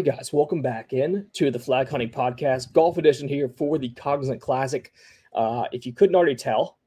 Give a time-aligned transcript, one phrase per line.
[0.00, 3.90] Right, guys, welcome back in to the Flag Hunting Podcast, Golf Edition here for the
[3.90, 4.94] Cognizant Classic.
[5.34, 6.78] Uh, if you couldn't already tell,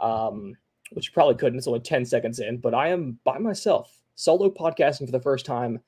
[0.00, 0.56] um,
[0.92, 4.48] which you probably couldn't, it's only 10 seconds in, but I am by myself, solo
[4.48, 5.80] podcasting for the first time,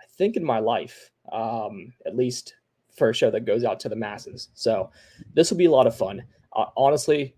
[0.00, 2.54] I think, in my life, um, at least
[2.96, 4.48] for a show that goes out to the masses.
[4.54, 4.90] So
[5.34, 6.22] this will be a lot of fun.
[6.56, 7.34] Uh, honestly,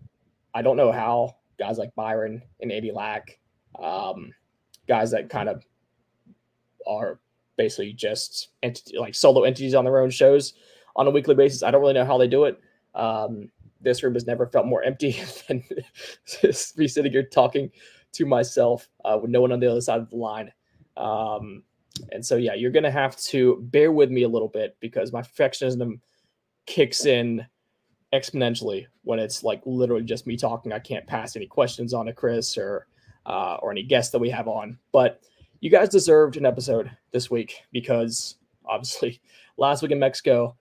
[0.53, 3.37] I don't know how guys like Byron and Andy Lack,
[3.77, 4.31] um,
[4.87, 5.65] guys that kind of
[6.87, 7.19] are
[7.57, 10.53] basically just entity, like solo entities on their own shows
[10.95, 11.63] on a weekly basis.
[11.63, 12.59] I don't really know how they do it.
[12.95, 13.49] Um,
[13.81, 15.11] this room has never felt more empty
[15.47, 15.63] than
[16.41, 17.71] just me sitting here talking
[18.13, 20.51] to myself uh, with no one on the other side of the line.
[20.97, 21.63] Um,
[22.11, 25.11] and so, yeah, you're going to have to bear with me a little bit because
[25.11, 25.99] my perfectionism
[26.65, 27.45] kicks in
[28.13, 30.71] exponentially when it's like literally just me talking.
[30.71, 32.87] I can't pass any questions on to Chris or
[33.25, 34.77] uh, or any guests that we have on.
[34.91, 35.21] But
[35.63, 39.21] you guys deserved an episode this week because obviously
[39.57, 40.57] last week in Mexico,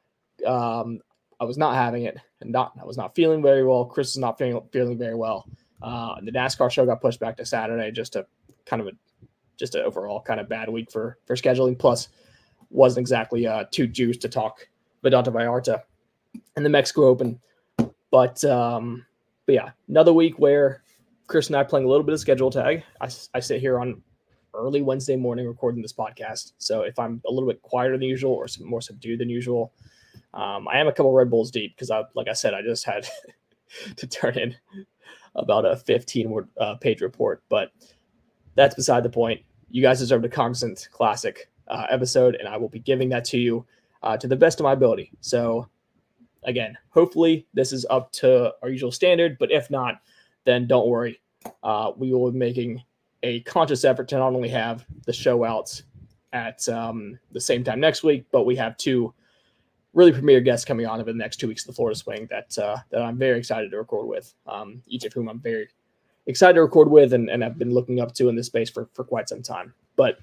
[0.47, 1.01] um,
[1.41, 3.85] I was not having it and not I was not feeling very well.
[3.85, 5.45] Chris is not feeling feeling very well.
[5.83, 8.25] Uh, the NASCAR show got pushed back to Saturday, just a
[8.65, 8.93] kind of a
[9.57, 11.77] just an overall kind of bad week for for scheduling.
[11.77, 12.09] Plus,
[12.71, 14.69] wasn't exactly uh, too juiced to talk
[15.05, 15.83] Vidanta Vallarta
[16.55, 17.41] and the Mexico Open.
[18.13, 19.05] But um,
[19.47, 20.85] but yeah, another week where
[21.27, 22.85] Chris and I playing a little bit of schedule tag.
[23.01, 24.01] I, I sit here on
[24.55, 26.53] early Wednesday morning recording this podcast.
[26.59, 29.73] So if I'm a little bit quieter than usual or more subdued than usual,
[30.35, 32.85] um, I am a couple Red Bulls deep because I, like I said, I just
[32.85, 33.07] had
[33.97, 34.57] to turn in
[35.35, 37.43] about a 15 word uh, page report.
[37.49, 37.73] But
[38.55, 39.43] that's beside the point.
[39.71, 43.39] You guys deserve a Cognizant Classic uh, episode, and I will be giving that to
[43.39, 43.67] you
[44.03, 45.13] uh, to the best of my ability.
[45.21, 45.69] So
[46.45, 49.39] again, hopefully this is up to our usual standard.
[49.39, 50.01] But if not,
[50.45, 51.21] then don't worry.
[51.63, 52.83] Uh, we will be making
[53.23, 55.83] a conscious effort to not only have the show outs
[56.33, 59.13] at um, the same time next week, but we have two
[59.95, 62.57] really premier guests coming on over the next two weeks of the Florida Swing that
[62.59, 64.33] uh, that I'm very excited to record with.
[64.47, 65.69] Um, each of whom I'm very
[66.27, 68.89] excited to record with, and, and I've been looking up to in this space for
[68.95, 69.75] for quite some time.
[69.97, 70.19] But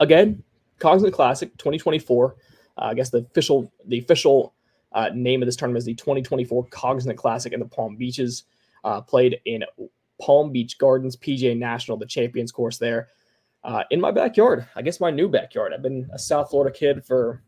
[0.00, 0.42] again,
[0.78, 2.36] Cognizant Classic 2024.
[2.78, 4.54] Uh, I guess the official the official
[4.92, 8.44] uh, name of this tournament is the 2024 Cognizant Classic in the Palm Beaches,
[8.84, 9.64] uh, played in
[10.22, 13.08] Palm Beach Gardens PGA National, the Champions Course there,
[13.64, 14.66] uh, in my backyard.
[14.76, 15.72] I guess my new backyard.
[15.74, 17.42] I've been a South Florida kid for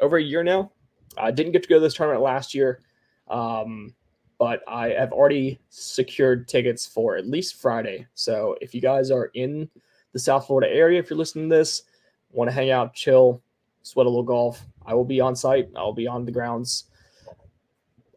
[0.00, 0.70] over a year now.
[1.16, 2.80] I didn't get to go to this tournament last year,
[3.28, 3.94] um,
[4.38, 8.06] but I have already secured tickets for at least Friday.
[8.12, 9.70] So if you guys are in
[10.12, 11.84] the South Florida area, if you're listening to this,
[12.30, 13.42] want to hang out, chill,
[13.82, 15.70] sweat a little golf, I will be on site.
[15.74, 16.84] I'll be on the grounds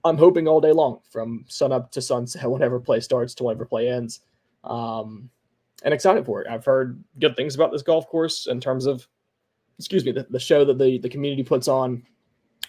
[0.04, 3.66] I'm hoping all day long from sun up to sunset, whenever play starts to whenever
[3.66, 4.22] play ends.
[4.64, 5.30] Um,
[5.84, 6.48] and excited for it.
[6.48, 9.08] I've heard good things about this golf course in terms of,
[9.80, 12.04] excuse me, the, the show that the, the community puts on.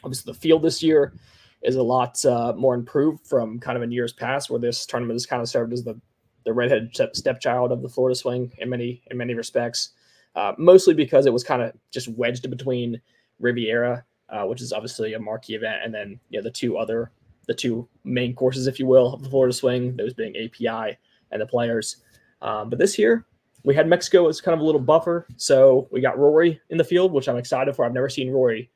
[0.02, 1.14] Obviously, the field this year
[1.62, 5.14] is a lot uh, more improved from kind of in years past, where this tournament
[5.14, 6.00] has kind of served as the
[6.44, 9.90] the redheaded stepchild of the Florida swing in many in many respects.
[10.34, 13.00] Uh, mostly because it was kind of just wedged between
[13.38, 17.10] Riviera, uh, which is obviously a marquee event, and then you know, the two other
[17.46, 20.96] the two main courses, if you will, of the Florida Swing, those being API
[21.30, 21.98] and the Players.
[22.40, 23.26] Um, but this year,
[23.64, 25.26] we had Mexico as kind of a little buffer.
[25.36, 27.84] So we got Rory in the field, which I'm excited for.
[27.84, 28.70] I've never seen Rory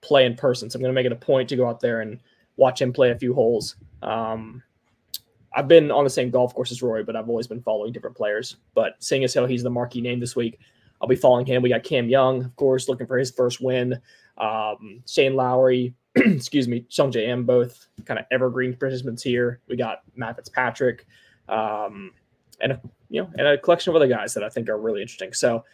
[0.00, 0.70] play in person.
[0.70, 2.20] So I'm going to make it a point to go out there and
[2.56, 3.76] watch him play a few holes.
[4.02, 4.62] Um,
[5.54, 8.16] I've been on the same golf course as Rory, but I've always been following different
[8.16, 8.56] players.
[8.74, 10.58] But seeing as how he's the marquee name this week,
[11.00, 11.62] I'll be following him.
[11.62, 14.00] We got Cam Young, of course, looking for his first win.
[14.38, 19.60] Um, Shane Lowry, excuse me, Sungjae Im, both kind of evergreen participants here.
[19.68, 21.06] We got Matt Fitzpatrick,
[21.48, 22.12] um,
[22.60, 22.80] and a,
[23.10, 25.32] you know, and a collection of other guys that I think are really interesting.
[25.32, 25.64] So,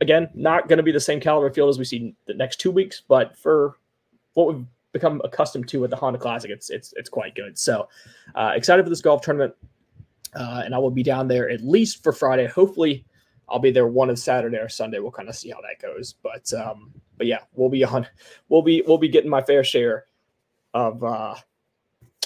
[0.00, 2.72] again, not going to be the same caliber field as we see the next two
[2.72, 3.76] weeks, but for
[4.34, 7.56] what we've become accustomed to with the Honda Classic, it's it's it's quite good.
[7.56, 7.88] So,
[8.34, 9.54] uh, excited for this golf tournament,
[10.34, 12.46] uh, and I will be down there at least for Friday.
[12.46, 13.04] Hopefully,
[13.50, 14.98] I'll be there one of Saturday or Sunday.
[14.98, 18.06] We'll kind of see how that goes, but um, but yeah, we'll be on.
[18.48, 20.06] We'll be we'll be getting my fair share
[20.74, 21.34] of uh,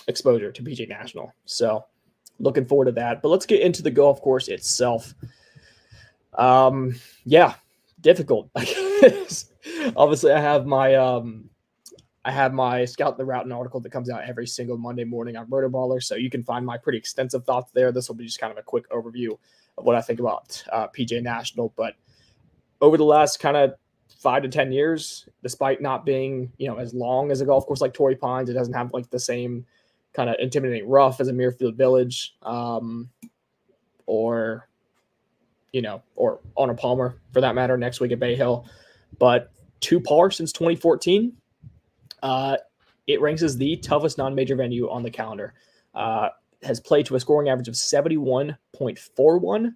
[0.09, 1.33] exposure to PGA National.
[1.45, 1.85] So
[2.39, 3.23] looking forward to that.
[3.23, 5.15] But let's get into the golf course itself.
[6.35, 7.55] Um, yeah,
[8.01, 8.51] difficult.
[9.97, 11.49] Obviously, I have my um,
[12.25, 15.47] I have my Scout the Route article that comes out every single Monday morning on
[15.47, 17.91] Rotoballer, so you can find my pretty extensive thoughts there.
[17.91, 19.37] This will be just kind of a quick overview
[19.77, 21.73] of what I think about uh, PGA National.
[21.77, 21.95] But
[22.81, 23.75] over the last kind of
[24.21, 27.81] five to ten years, despite not being you know as long as a golf course
[27.81, 28.49] like Torrey Pines.
[28.49, 29.67] It doesn't have like the same
[30.13, 33.11] kind of intimidating rough as a Muirfield Village, um,
[34.07, 34.69] or
[35.73, 38.67] you know, or Arnold Palmer for that matter next week at Bay Hill.
[39.19, 41.37] But two par since 2014.
[42.23, 42.57] Uh,
[43.07, 45.55] it ranks as the toughest non-major venue on the calendar.
[45.95, 46.29] Uh,
[46.63, 49.75] has played to a scoring average of 71.41,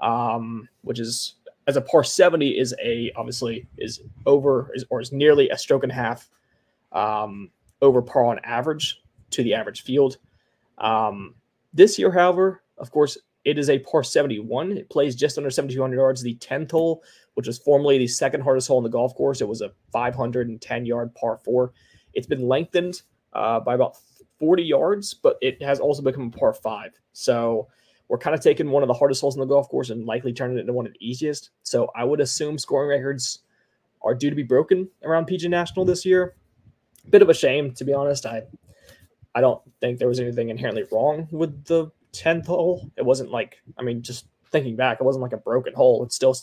[0.00, 5.12] um, which is as a par 70 is a obviously is over is, or is
[5.12, 6.28] nearly a stroke and a half
[6.92, 7.50] um,
[7.82, 10.18] over par on average to the average field.
[10.78, 11.34] Um,
[11.72, 14.76] this year, however, of course, it is a par 71.
[14.76, 16.22] It plays just under 7,200 yards.
[16.22, 17.02] The 10th hole,
[17.34, 20.86] which was formerly the second hardest hole in the golf course, it was a 510
[20.86, 21.72] yard par four.
[22.16, 23.02] It's been lengthened
[23.32, 23.96] uh, by about
[24.40, 26.92] 40 yards, but it has also become a par five.
[27.12, 27.68] So
[28.08, 30.32] we're kind of taking one of the hardest holes in the golf course and likely
[30.32, 31.50] turning it into one of the easiest.
[31.62, 33.40] So I would assume scoring records
[34.02, 36.34] are due to be broken around PGA National this year.
[37.10, 38.26] Bit of a shame, to be honest.
[38.26, 38.42] I
[39.36, 42.90] I don't think there was anything inherently wrong with the 10th hole.
[42.96, 46.02] It wasn't like, I mean, just thinking back, it wasn't like a broken hole.
[46.04, 46.34] It's still,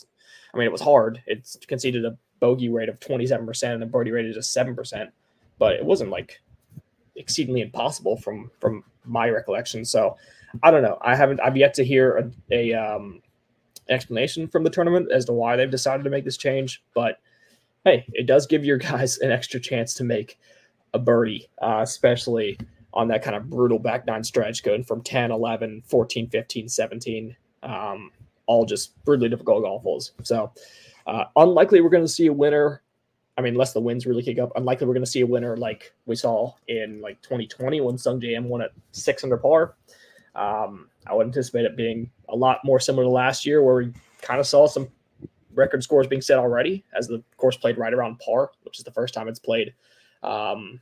[0.54, 1.20] I mean, it was hard.
[1.26, 5.10] It's conceded a bogey rate of 27% and a birdie rate of just 7%,
[5.58, 6.40] but it wasn't like
[7.16, 9.84] exceedingly impossible from from my recollection.
[9.84, 10.16] So
[10.62, 10.98] I don't know.
[11.02, 11.40] I haven't.
[11.40, 13.22] I've yet to hear a, a um,
[13.88, 16.82] explanation from the tournament as to why they've decided to make this change.
[16.94, 17.18] But
[17.84, 20.38] hey, it does give your guys an extra chance to make
[20.92, 22.58] a birdie, uh, especially
[22.92, 27.36] on that kind of brutal back nine stretch going from 10, 11, 14, 15, 17,
[27.64, 28.12] um,
[28.46, 30.12] all just brutally difficult golf holes.
[30.22, 30.52] So
[31.08, 32.82] uh, unlikely we're going to see a winner
[33.36, 35.56] I mean, unless the winds really kick up, unlikely we're going to see a winner
[35.56, 39.74] like we saw in like 2020 when Sungjae Im won at six under par.
[40.34, 43.92] Um, I would anticipate it being a lot more similar to last year, where we
[44.22, 44.88] kind of saw some
[45.54, 48.90] record scores being set already, as the course played right around par, which is the
[48.90, 49.74] first time it's played
[50.22, 50.80] um,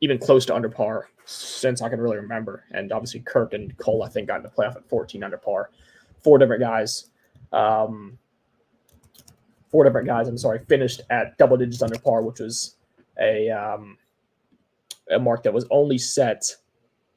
[0.00, 2.64] even close to under par since I can really remember.
[2.72, 5.70] And obviously, Kirk and Cole, I think, got in the playoff at 14 under par.
[6.22, 7.10] Four different guys.
[7.52, 8.18] Um,
[9.74, 12.76] four different guys, I'm sorry, finished at double digits under par, which was
[13.20, 13.98] a um,
[15.10, 16.44] a mark that was only set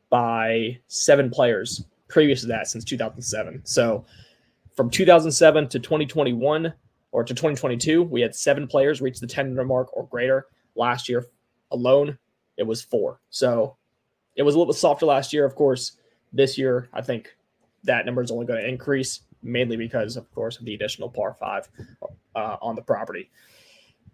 [0.10, 3.62] by seven players previous to that since 2007.
[3.64, 4.06] So
[4.76, 6.74] from 2007 to 2021
[7.12, 10.48] or to 2022, we had seven players reach the 10 under mark or greater.
[10.76, 11.28] Last year
[11.70, 12.18] alone,
[12.58, 13.22] it was four.
[13.30, 13.78] So
[14.36, 15.92] it was a little bit softer last year, of course.
[16.34, 17.38] This year, I think
[17.84, 21.36] that number is only going to increase mainly because, of course, of the additional par
[21.40, 21.70] five
[22.36, 23.30] uh, on the property.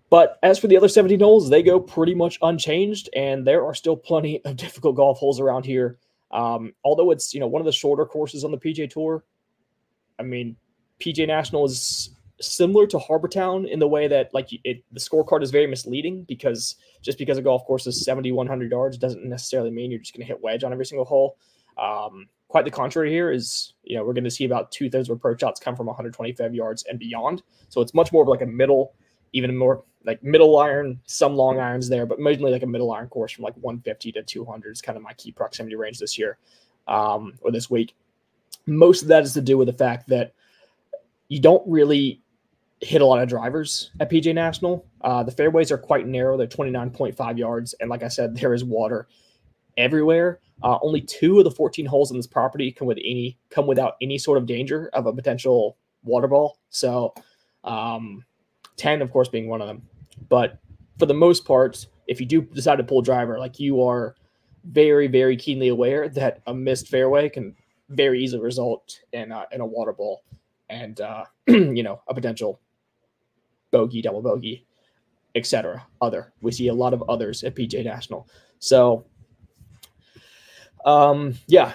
[0.09, 3.73] But as for the other 17 holes, they go pretty much unchanged, and there are
[3.73, 5.97] still plenty of difficult golf holes around here.
[6.31, 9.23] Um, although it's you know one of the shorter courses on the PGA Tour,
[10.19, 10.55] I mean,
[10.99, 12.11] PGA National is
[12.41, 16.75] similar to Harbortown in the way that like it, the scorecard is very misleading because
[17.01, 20.27] just because a golf course is 7,100 yards doesn't necessarily mean you're just going to
[20.27, 21.37] hit wedge on every single hole.
[21.77, 25.09] Um, quite the contrary here is, you know, we're going to see about two thirds
[25.09, 27.41] of approach shots come from 125 yards and beyond.
[27.69, 28.93] So it's much more of like a middle,
[29.31, 33.07] even more like middle iron, some long irons there, but mainly like a middle iron
[33.07, 36.37] course from like 150 to 200 is kind of my key proximity range this year
[36.87, 37.95] um, or this week.
[38.67, 40.35] Most of that is to do with the fact that
[41.29, 42.21] you don't really
[42.81, 44.85] hit a lot of drivers at PGA National.
[45.01, 48.63] Uh, the fairways are quite narrow; they're 29.5 yards, and like I said, there is
[48.63, 49.07] water
[49.77, 50.39] everywhere.
[50.61, 53.95] Uh, only two of the 14 holes in this property come with any come without
[54.01, 56.57] any sort of danger of a potential water ball.
[56.69, 57.13] So,
[57.63, 58.23] um,
[58.77, 59.81] 10, of course, being one of them.
[60.29, 60.59] But
[60.99, 64.15] for the most part, if you do decide to pull driver, like you are
[64.65, 67.55] very, very keenly aware that a missed fairway can
[67.89, 70.23] very easily result in a, in a water ball
[70.69, 72.59] and uh, you know a potential
[73.71, 74.65] bogey, double bogey,
[75.35, 75.85] etc.
[76.01, 78.27] Other we see a lot of others at PGA National.
[78.59, 79.05] So
[80.85, 81.73] um, yeah,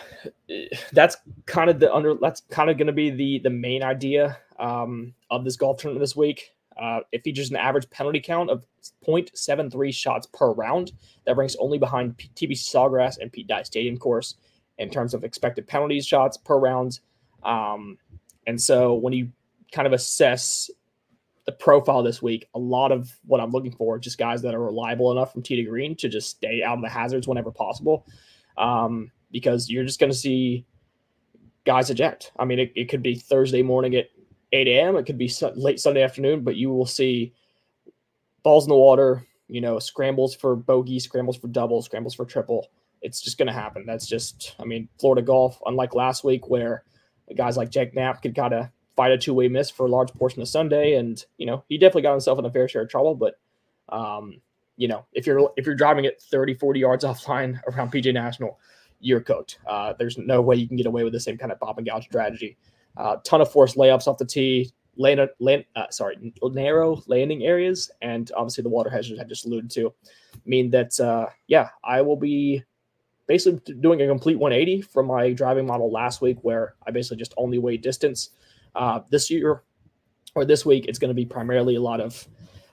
[0.92, 2.14] that's kind of the under.
[2.20, 6.02] That's kind of going to be the the main idea um, of this golf tournament
[6.02, 6.52] this week.
[6.80, 8.64] Uh, it features an average penalty count of
[9.06, 10.92] 0.73 shots per round.
[11.26, 14.36] That ranks only behind TPC Sawgrass and Pete Dye Stadium course
[14.78, 17.00] in terms of expected penalties shots per round.
[17.42, 17.98] Um,
[18.46, 19.32] and so when you
[19.72, 20.70] kind of assess
[21.46, 24.62] the profile this week, a lot of what I'm looking for just guys that are
[24.62, 28.06] reliable enough from tee to green to just stay out of the hazards whenever possible
[28.58, 30.66] um, because you're just going to see
[31.64, 32.32] guys eject.
[32.38, 34.06] I mean, it, it could be Thursday morning at
[34.52, 37.34] 8 a.m., it could be su- late Sunday afternoon, but you will see
[38.42, 42.66] balls in the water, you know, scrambles for bogey, scrambles for double, scrambles for triple.
[43.02, 43.84] It's just going to happen.
[43.86, 46.84] That's just, I mean, Florida golf, unlike last week where
[47.36, 50.12] guys like Jake Knapp could kind of fight a two way miss for a large
[50.14, 50.94] portion of Sunday.
[50.94, 53.34] And, you know, he definitely got himself in a fair share of trouble, but
[53.90, 54.40] um,
[54.78, 58.58] you know, if you're if you're driving it 30, 40 yards offline around PGA National,
[59.00, 59.58] you're cooked.
[59.66, 61.86] Uh, there's no way you can get away with the same kind of pop and
[61.86, 62.56] gouge strategy.
[62.96, 67.90] Uh, ton of forced layups off the tee, land, land uh, sorry, narrow landing areas,
[68.02, 69.92] and obviously the water hazards I just alluded to
[70.46, 72.64] mean that uh, yeah, I will be
[73.26, 77.34] basically doing a complete 180 from my driving model last week, where I basically just
[77.36, 78.30] only weighed distance.
[78.74, 79.64] Uh, this year
[80.34, 82.28] or this week, it's going to be primarily a lot of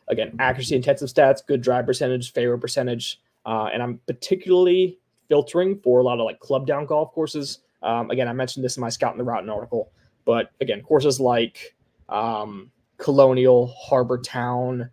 [0.08, 6.00] again accuracy intensive stats, good drive percentage, failure percentage, uh, and I'm particularly filtering for
[6.00, 7.60] a lot of like club down golf courses.
[7.82, 9.92] Um, again, I mentioned this in my Scout in the Route article,
[10.26, 11.76] but again, courses like
[12.10, 14.90] um, Colonial, Harbor Town,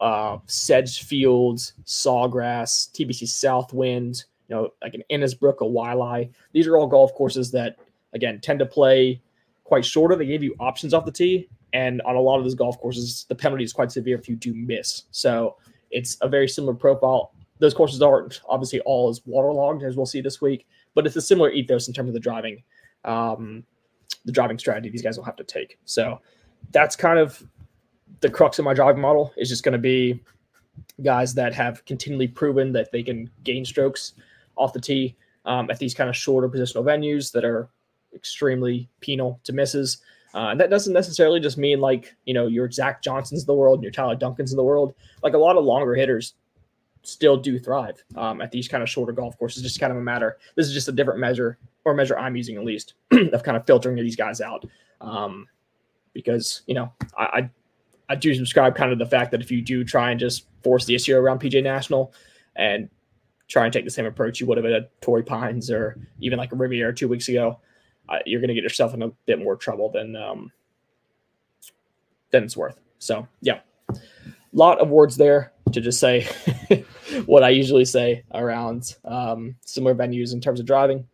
[0.00, 6.30] uh, Sedgefields, Sawgrass, TPC Southwind, you know, like an Innisbrook, a Waialae.
[6.52, 7.76] These are all golf courses that,
[8.12, 9.20] again, tend to play
[9.64, 10.16] quite shorter.
[10.16, 11.48] They give you options off the tee.
[11.72, 14.36] And on a lot of those golf courses, the penalty is quite severe if you
[14.36, 15.04] do miss.
[15.10, 15.56] So
[15.90, 17.32] it's a very similar profile.
[17.58, 21.20] Those courses aren't obviously all as waterlogged as we'll see this week, but it's a
[21.20, 22.62] similar ethos in terms of the driving,
[23.04, 23.64] um,
[24.24, 25.78] the driving strategy these guys will have to take.
[25.84, 26.20] So
[26.72, 27.42] that's kind of
[28.20, 30.22] the crux of my driving model is just going to be
[31.02, 34.14] guys that have continually proven that they can gain strokes
[34.56, 37.68] off the tee um, at these kind of shorter positional venues that are
[38.14, 39.98] extremely penal to misses.
[40.34, 43.54] Uh, and that doesn't necessarily just mean like, you know, your Zach Johnsons of the
[43.54, 44.94] world and your Tyler Duncans of the world.
[45.22, 46.34] Like a lot of longer hitters
[47.02, 49.62] still do thrive um, at these kind of shorter golf courses.
[49.62, 50.38] Just kind of a matter.
[50.54, 52.94] This is just a different measure or measure I'm using at least
[53.32, 54.64] of kind of filtering these guys out.
[55.00, 55.46] Um,
[56.12, 57.50] because, you know, I, I
[58.08, 60.86] I do subscribe kind of the fact that if you do try and just force
[60.86, 62.12] the issue around PGA National
[62.56, 62.88] and
[63.48, 66.52] try and take the same approach you would have at Torrey Pines or even like
[66.52, 67.60] a Riviera two weeks ago,
[68.08, 70.52] uh, you're going to get yourself in a bit more trouble than um,
[72.30, 72.78] than it's worth.
[72.98, 73.60] So yeah,
[74.52, 76.26] lot of words there to just say
[77.26, 81.06] what I usually say around um, similar venues in terms of driving.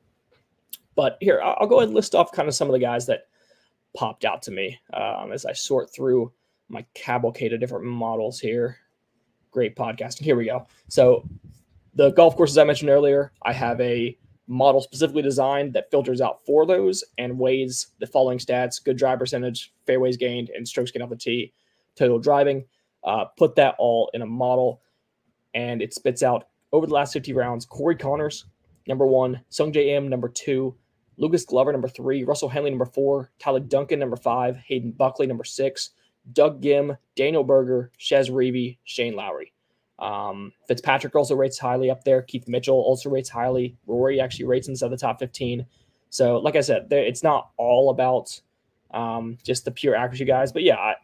[0.94, 3.26] But here, I'll go ahead and list off kind of some of the guys that
[3.96, 6.32] popped out to me um, as I sort through
[6.68, 8.78] my cavalcade of different models here.
[9.50, 10.22] Great podcasting.
[10.22, 10.66] Here we go.
[10.88, 11.28] So
[11.94, 16.44] the golf courses I mentioned earlier, I have a model specifically designed that filters out
[16.44, 21.02] for those and weighs the following stats: good drive percentage, fairways gained, and strokes gained
[21.02, 21.52] off the tee,
[21.96, 22.64] total driving.
[23.02, 24.80] Uh, put that all in a model,
[25.54, 27.64] and it spits out over the last 50 rounds.
[27.66, 28.46] Corey Conners,
[28.86, 30.74] number one, Sungjae Im, number two,
[31.16, 35.44] Lucas Glover, number three, Russell Henley, number four, Tyler Duncan, number five, Hayden Buckley, number
[35.44, 35.90] six,
[36.32, 39.53] Doug Ghim, Daniel Berger, Chez Reavie, Shane Lowry.
[40.04, 42.23] Um, Fitzpatrick also rates highly up there.
[42.23, 43.76] Keith Mitchell also rates highly.
[43.87, 45.64] Rory actually rates inside the top 15.
[46.11, 48.40] So, like I said, it's not all about
[48.92, 50.52] um, just the pure accuracy guys.
[50.52, 50.94] But yeah, I,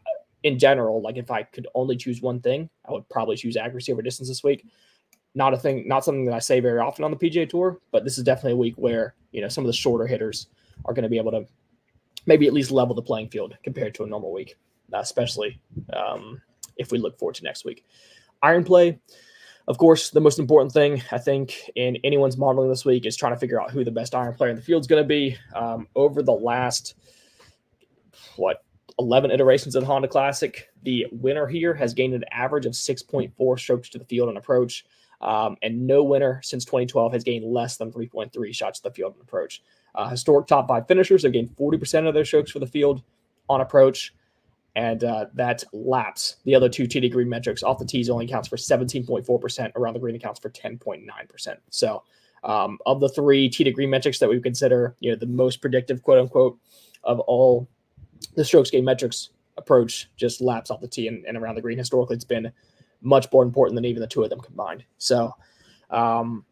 [0.42, 3.92] in general, like if I could only choose one thing, I would probably choose accuracy
[3.92, 4.66] over distance this week.
[5.34, 8.04] Not a thing, not something that I say very often on the PGA Tour, but
[8.04, 10.48] this is definitely a week where you know some of the shorter hitters
[10.84, 11.46] are going to be able to
[12.26, 14.56] maybe at least level the playing field compared to a normal week
[14.94, 15.60] especially
[15.92, 16.40] um,
[16.76, 17.84] if we look forward to next week.
[18.42, 18.98] Iron play,
[19.68, 23.34] of course, the most important thing I think in anyone's modeling this week is trying
[23.34, 25.36] to figure out who the best iron player in the field is going to be.
[25.54, 26.96] Um, over the last
[28.36, 28.64] what
[28.98, 33.58] 11 iterations of the Honda Classic, the winner here has gained an average of 6.4
[33.58, 34.84] strokes to the field and approach.
[35.20, 39.14] Um, and no winner since 2012 has gained less than 3.3 shots to the field
[39.14, 39.62] and approach.
[39.94, 43.02] Uh, historic top five finishers have gained 40% of their strokes for the field
[43.48, 44.14] on approach
[44.76, 48.48] and uh, that laps the other two tee green metrics off the tees only accounts
[48.48, 51.56] for 17.4%, around the green accounts for 10.9%.
[51.70, 52.02] So,
[52.42, 55.60] um, of the three tee to green metrics that we consider, you know, the most
[55.60, 56.58] predictive, quote unquote,
[57.04, 57.68] of all
[58.36, 61.76] the strokes gained metrics approach, just laps off the tee and, and around the green.
[61.76, 62.50] Historically, it's been
[63.02, 64.84] much more important than even the two of them combined.
[64.98, 65.34] So,
[65.90, 66.44] um,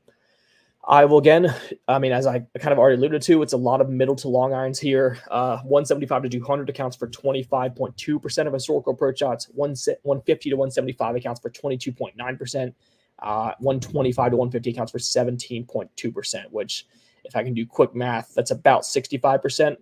[0.88, 1.54] I will again,
[1.86, 4.28] I mean, as I kind of already alluded to, it's a lot of middle to
[4.28, 5.18] long irons here.
[5.30, 9.50] Uh, 175 to 200 accounts for 25.2% of historical approach shots.
[9.52, 12.72] 150 to 175 accounts for 22.9%.
[13.18, 16.86] Uh, 125 to 150 accounts for 17.2%, which,
[17.24, 19.76] if I can do quick math, that's about 65%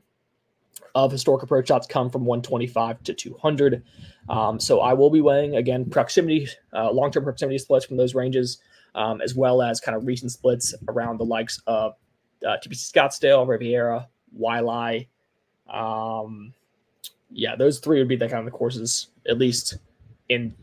[0.97, 3.85] of historic approach shots come from 125 to 200.
[4.29, 8.17] Um, so I will be weighing, again, proximity, uh, long term proximity splits from those
[8.17, 8.59] ranges
[8.97, 11.95] um, as well as kind of recent splits around the likes of
[12.45, 15.07] uh, TPC Scottsdale, Riviera, Waialae.
[15.73, 16.53] Um,
[17.31, 19.79] yeah, those three would be the kind of the courses, at least
[20.29, 20.55] in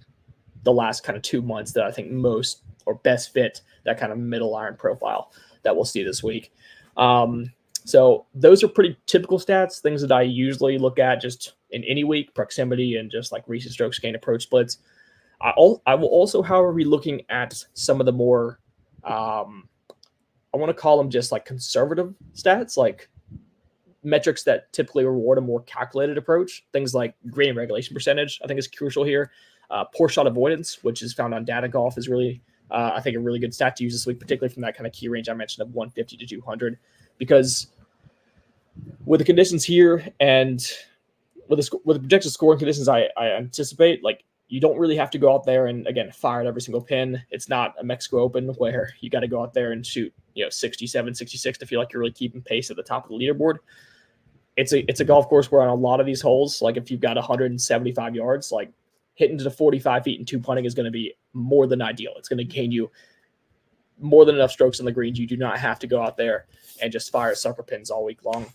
[0.64, 4.12] the last kind of two months, that I think most or best fit that kind
[4.12, 6.52] of middle iron profile that we'll see this week.
[6.98, 7.52] Um,
[7.86, 12.04] so those are pretty typical stats, things that I usually look at just in any
[12.04, 14.78] week, proximity and just like recent strokes gain approach splits.
[15.44, 15.54] I,
[15.86, 18.60] I will also, however, be looking at some of the more,
[19.04, 19.68] um,
[20.54, 23.10] I want to call them just like conservative stats, like
[24.04, 26.66] metrics that typically reward a more calculated approach.
[26.72, 29.32] Things like green regulation percentage, I think, is crucial here.
[29.70, 33.18] Uh, poor shot avoidance, which is found on data golf, is really, uh, I think,
[33.18, 35.28] a really good stat to use this week, particularly from that kind of key range
[35.28, 36.78] I mentioned of 150 to 200,
[37.18, 37.68] because
[39.06, 40.66] with the conditions here and
[41.50, 45.10] with the with the projected scoring conditions, I, I anticipate like you don't really have
[45.12, 47.22] to go out there and again fire at every single pin.
[47.32, 50.44] It's not a Mexico Open where you got to go out there and shoot you
[50.44, 53.16] know 67, 66 to feel like you're really keeping pace at the top of the
[53.16, 53.58] leaderboard.
[54.56, 56.92] It's a it's a golf course where on a lot of these holes, like if
[56.92, 58.72] you've got 175 yards, like
[59.16, 62.14] hitting to the 45 feet and two putting is going to be more than ideal.
[62.18, 62.90] It's going to gain you
[64.00, 65.20] more than enough strokes on the greens.
[65.20, 66.46] You do not have to go out there
[66.82, 68.46] and just fire sucker pins all week long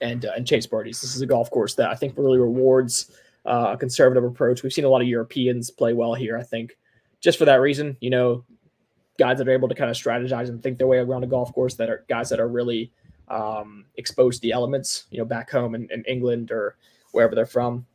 [0.00, 1.00] and uh, and chase birdies.
[1.00, 3.10] This is a golf course that I think really rewards
[3.46, 4.62] uh, a conservative approach.
[4.62, 6.38] We've seen a lot of Europeans play well here.
[6.38, 6.76] I think
[7.20, 8.44] just for that reason, you know,
[9.18, 11.52] guys that are able to kind of strategize and think their way around a golf
[11.52, 12.92] course that are guys that are really
[13.28, 16.76] um, exposed to the elements, you know, back home in, in England or
[17.12, 17.86] wherever they're from.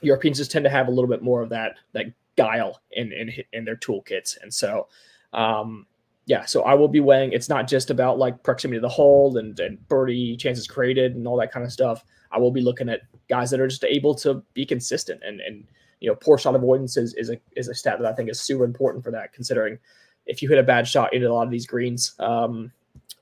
[0.00, 3.32] Europeans just tend to have a little bit more of that that guile in in
[3.52, 4.86] in their toolkits, and so
[5.32, 5.86] um,
[6.26, 7.32] yeah, so I will be weighing.
[7.32, 11.26] It's not just about like proximity to the hole and, and birdie chances created and
[11.26, 12.04] all that kind of stuff.
[12.30, 15.64] I will be looking at guys that are just able to be consistent and and
[16.00, 18.40] you know poor shot avoidance is is a is a stat that I think is
[18.40, 19.32] super important for that.
[19.32, 19.78] Considering
[20.26, 22.70] if you hit a bad shot into a lot of these greens, um,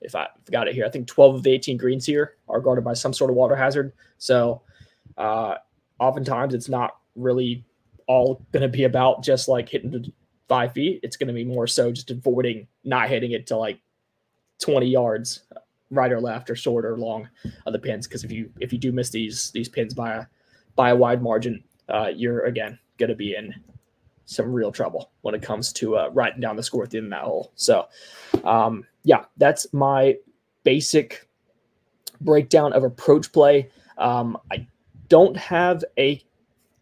[0.01, 2.83] if I got it here, I think 12 of the 18 greens here are guarded
[2.83, 3.93] by some sort of water hazard.
[4.17, 4.61] So
[5.17, 5.55] uh,
[5.99, 7.63] oftentimes it's not really
[8.07, 10.11] all going to be about just like hitting the
[10.47, 10.99] five feet.
[11.03, 13.79] It's going to be more so just avoiding not hitting it to like
[14.61, 15.43] 20 yards,
[15.91, 17.29] right or left or short or long
[17.65, 18.07] of the pins.
[18.07, 20.25] Because if you if you do miss these these pins by a
[20.75, 23.53] by a wide margin, uh, you're again going to be in
[24.25, 27.07] some real trouble when it comes to uh, writing down the score at the end
[27.07, 27.51] of that hole.
[27.55, 27.87] So,
[28.43, 30.17] um, yeah, that's my
[30.63, 31.27] basic
[32.19, 33.69] breakdown of approach play.
[33.97, 34.67] Um, I
[35.07, 36.21] don't have a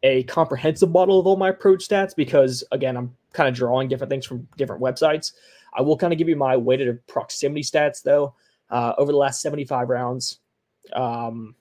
[0.03, 4.09] a comprehensive model of all my approach stats because again, I'm kind of drawing different
[4.09, 5.33] things from different websites.
[5.73, 8.33] I will kind of give you my weighted proximity stats though.
[8.69, 10.39] Uh, over the last 75 rounds,
[10.93, 11.55] um,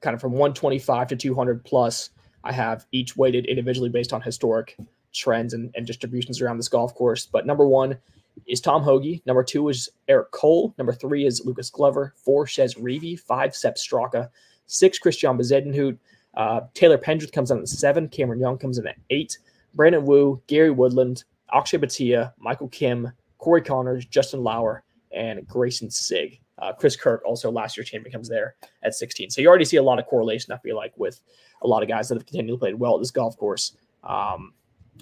[0.00, 2.10] kind of from 125 to 200 plus,
[2.44, 4.76] I have each weighted individually based on historic
[5.12, 7.26] trends and, and distributions around this golf course.
[7.26, 7.98] But number one
[8.46, 9.20] is Tom Hoge.
[9.26, 10.74] Number two is Eric Cole.
[10.78, 12.14] Number three is Lucas Glover.
[12.16, 13.18] Four, Chez Reavie.
[13.18, 14.28] Five, Sepp Straka.
[14.66, 15.98] Six, Christian Bezuidenhout.
[16.34, 18.08] Uh, Taylor Pendrith comes in at seven.
[18.08, 19.38] Cameron Young comes in at eight.
[19.74, 24.82] Brandon Wu, Gary Woodland, Akshay Bhatia, Michael Kim, Corey Conners, Justin Lower,
[25.14, 26.40] and Greyson Sigg.
[26.58, 29.30] Uh, Chris Kirk, also last year champion, comes there at 16.
[29.30, 31.20] So you already see a lot of correlation, I feel like, with
[31.62, 33.76] a lot of guys that have continually played well at this golf course.
[34.04, 34.52] Um,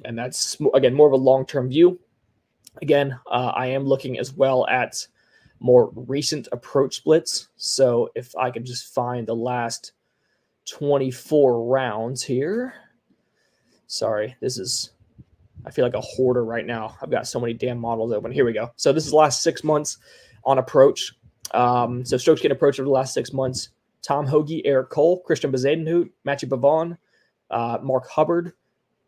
[0.04, 1.98] and that's, again, more of a long term view.
[2.80, 5.06] Again, uh, I am looking as well at
[5.58, 7.48] more recent approach splits.
[7.56, 9.92] So if I could just find the last
[10.70, 12.74] 24 rounds here.
[13.86, 14.90] Sorry, this is,
[15.66, 16.96] I feel like a hoarder right now.
[17.02, 18.32] I've got so many damn models open.
[18.32, 18.70] Here we go.
[18.76, 19.98] So this is the last six months
[20.44, 21.12] on approach.
[21.52, 23.70] Um, so strokes getting approach over the last six months.
[24.02, 26.96] Tom Hoge, Eric Cole, Christian Bezuidenhout, Matthieu Pavon,
[27.50, 28.52] uh, Mark Hubbard,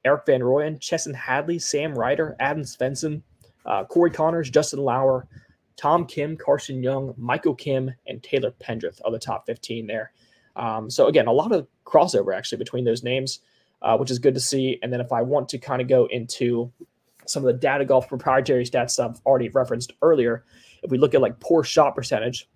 [0.05, 3.23] Erik van Rooyen, Chesson Hadley, Sam Ryder, Adam Svensson,
[3.65, 5.27] uh, Corey Conners, Justin Lower,
[5.77, 10.13] Tom Kim, Carson Young, Michael Kim, and Taylor Pendrith are the top 15 there.
[10.57, 13.41] Um, so again, a lot of crossover actually between those names
[13.83, 14.79] uh, which is good to see.
[14.83, 16.73] And then if I want to kind of go into
[17.27, 20.45] some of the data golf proprietary stats I've already referenced earlier,
[20.83, 22.49] if we look at like poor shot percentage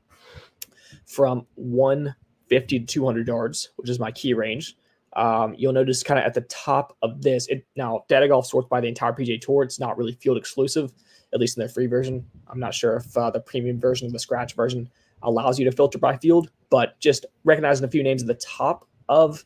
[1.05, 4.77] from 150 to 200 yards, which is my key range,
[5.15, 7.47] um, you'll notice kind of at the top of this.
[7.49, 9.63] It now data golf sorts by the entire PGA Tour.
[9.63, 10.93] It's not really field exclusive,
[11.33, 12.27] at least in their free version.
[12.49, 14.91] I'm not sure if uh, the premium version, or the scratch version,
[15.23, 18.87] allows you to filter by field, but just recognizing a few names at the top
[19.09, 19.45] of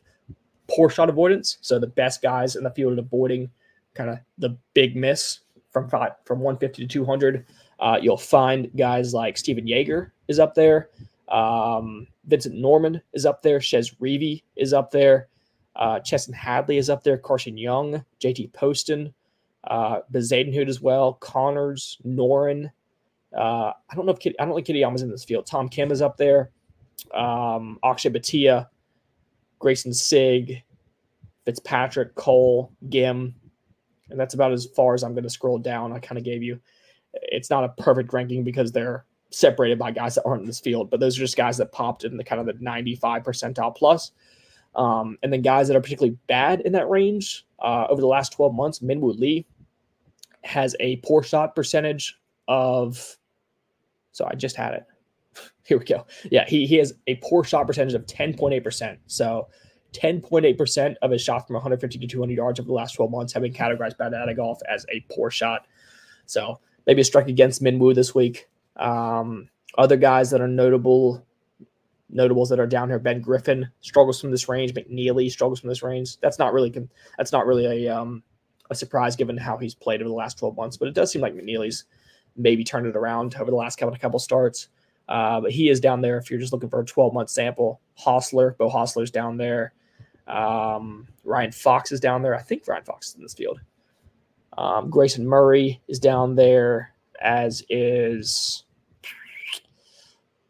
[0.75, 1.57] poor shot avoidance.
[1.61, 3.49] So the best guys in the field at avoiding
[3.93, 5.39] kind of the big miss
[5.71, 7.45] from five, from 150 to 200.
[7.79, 10.89] Uh, you'll find guys like Stephan Jaeger is up there.
[11.29, 13.59] Um, Vincent Norrman is up there.
[13.59, 15.27] Chez Reavie is up there.
[15.75, 17.17] Uh, Chesson Hadley is up there.
[17.17, 19.13] Carson Young, JT Poston,
[19.65, 21.13] uh, Bezuidenhout as well.
[21.13, 22.69] Conners, Noren.
[23.35, 25.45] Uh, I don't know if Kitty, I don't think Kitayama's in this field.
[25.45, 26.51] Tom Kim is up there.
[27.13, 28.67] Um, Akshay Bhatia,
[29.61, 30.61] Greyson Sigg,
[31.45, 33.33] Fitzpatrick, Cole, Ghim,
[34.09, 35.93] and that's about as far as I'm going to scroll down.
[35.93, 36.59] I kind of gave you.
[37.13, 40.89] It's not a perfect ranking because they're separated by guys that aren't in this field,
[40.89, 44.11] but those are just guys that popped in the kind of the 95 percentile plus.
[44.75, 48.33] Um, and then guys that are particularly bad in that range uh, over the last
[48.33, 49.45] 12 months, Minwoo Lee
[50.43, 53.17] has a poor shot percentage of.
[54.13, 54.85] So I just had it.
[55.65, 56.05] here we go.
[56.29, 58.97] Yeah, he, he has a poor shot percentage of 10.8%.
[59.07, 59.47] So
[59.93, 63.43] 10.8% of his shot from 150 to 200 yards over the last 12 months have
[63.43, 65.65] been categorized by Data Golf as a poor shot.
[66.25, 68.47] So maybe a strike against Minwoo this week.
[68.77, 71.25] Um, other guys that are notable,
[72.09, 74.73] notables that are down here, Ben Griffin struggles from this range.
[74.73, 76.17] McNeely struggles from this range.
[76.19, 76.73] That's not really
[77.17, 78.23] that's not really a um,
[78.69, 81.21] a surprise given how he's played over the last 12 months, but it does seem
[81.21, 81.85] like McNeely's
[82.37, 84.69] maybe turned it around over the last couple couple starts.
[85.09, 87.81] Uh, but he is down there if you're just looking for a 12 month sample.
[87.99, 89.73] Hossler, Beau Hossler's down there.
[90.27, 92.35] Um, Ryan Fox is down there.
[92.35, 93.59] I think Ryan Fox is in this field.
[94.57, 98.63] Um, Grayson Murray is down there, as is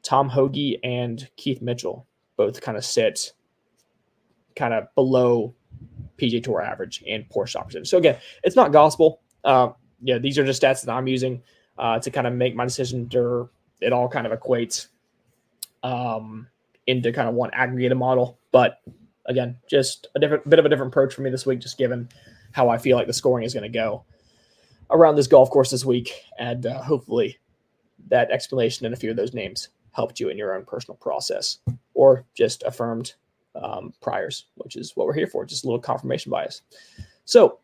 [0.04, 2.06] Tom Hoge and Keith Mitchell.
[2.38, 3.34] Both kind of sit
[4.56, 5.54] kind of below
[6.18, 7.90] PGA Tour average and poor shot percentage.
[7.90, 9.22] So again, it's not gospel.
[9.44, 9.70] Uh,
[10.02, 11.42] yeah, these are just stats that I'm using
[11.78, 13.08] uh, to kind of make my decision.
[13.82, 14.88] It all kind of equates
[15.84, 16.48] um,
[16.88, 18.38] into kind of one aggregated model.
[18.52, 18.80] But
[19.26, 22.10] again, just a different bit of a different approach for me this week, just given
[22.52, 24.04] how I feel like the scoring is going to go
[24.89, 27.38] around this golf course this week, and uh, hopefully
[28.10, 31.60] that explanation and a few of those names helped you in your own personal process,
[31.94, 33.13] or just affirmed
[33.56, 36.62] um, priors, which is what we're here for, just a little confirmation bias.
[37.26, 37.60] So,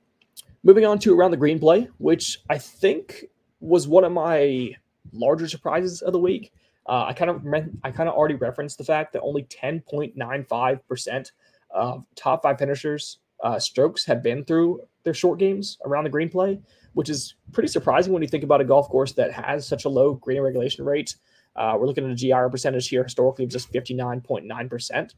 [0.63, 3.25] moving on to around the green play, which I think
[3.59, 4.75] was one of my
[5.13, 6.53] larger surprises of the week.
[6.87, 7.45] Uh, I kind of
[7.83, 11.31] I kind of already referenced the fact that only 10.95 percent
[11.71, 16.29] of top five finishers uh, strokes have been through their short games around the green
[16.29, 16.59] play,
[16.93, 19.89] which is pretty surprising when you think about a golf course that has such a
[19.89, 21.15] low green regulation rate.
[21.55, 25.13] Uh, we're looking at a GIR percentage here historically of just 59.9 percent.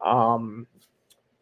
[0.00, 0.66] Um,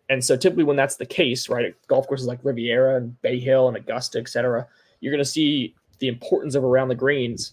[0.08, 3.68] and so typically when that's the case, right, golf courses like Riviera and Bay Hill
[3.68, 4.66] and Augusta, et cetera,
[5.00, 7.52] you're going to see the importance of around the greens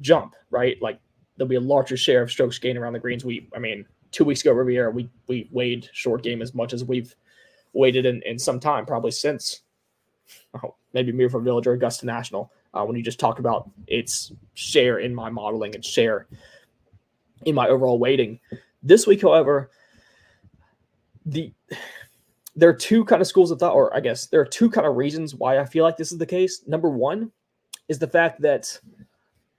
[0.00, 0.80] jump, right?
[0.80, 0.98] Like
[1.36, 3.24] there'll be a larger share of strokes gained around the greens.
[3.24, 6.84] We, I mean, two weeks ago, Riviera, we we weighed short game as much as
[6.84, 7.14] we've
[7.72, 9.62] weighted in, in some time, probably since
[10.62, 12.52] oh, maybe Muirfield Village or Augusta National.
[12.72, 16.26] Uh, when you just talk about its share in my modeling and share
[17.44, 18.40] in my overall weighting.
[18.82, 19.70] This week, however,
[21.24, 21.52] the
[22.56, 24.86] there are two kind of schools of thought, or I guess there are two kind
[24.86, 26.62] of reasons why I feel like this is the case.
[26.66, 27.30] Number one
[27.88, 28.78] is the fact that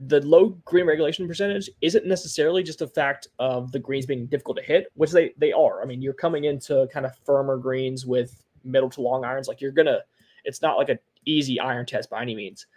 [0.08, 4.58] the low green regulation percentage isn't necessarily just a fact of the greens being difficult
[4.58, 5.82] to hit, which they they are.
[5.82, 9.48] I mean, you're coming into kind of firmer greens with middle to long irons.
[9.48, 10.00] Like you're gonna,
[10.44, 12.68] it's not like an easy iron test by any means.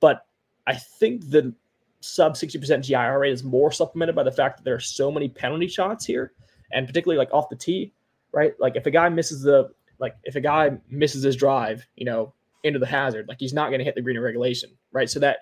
[0.00, 0.26] But
[0.66, 1.54] I think the
[2.00, 5.28] sub 60% GIR rate is more supplemented by the fact that there are so many
[5.28, 6.32] penalty shots here,
[6.72, 7.92] and particularly like off the tee,
[8.32, 8.54] right?
[8.58, 12.32] Like if a guy misses the like if a guy misses his drive, you know,
[12.64, 15.10] into the hazard, like he's not going to hit the green in regulation, right?
[15.10, 15.38] So that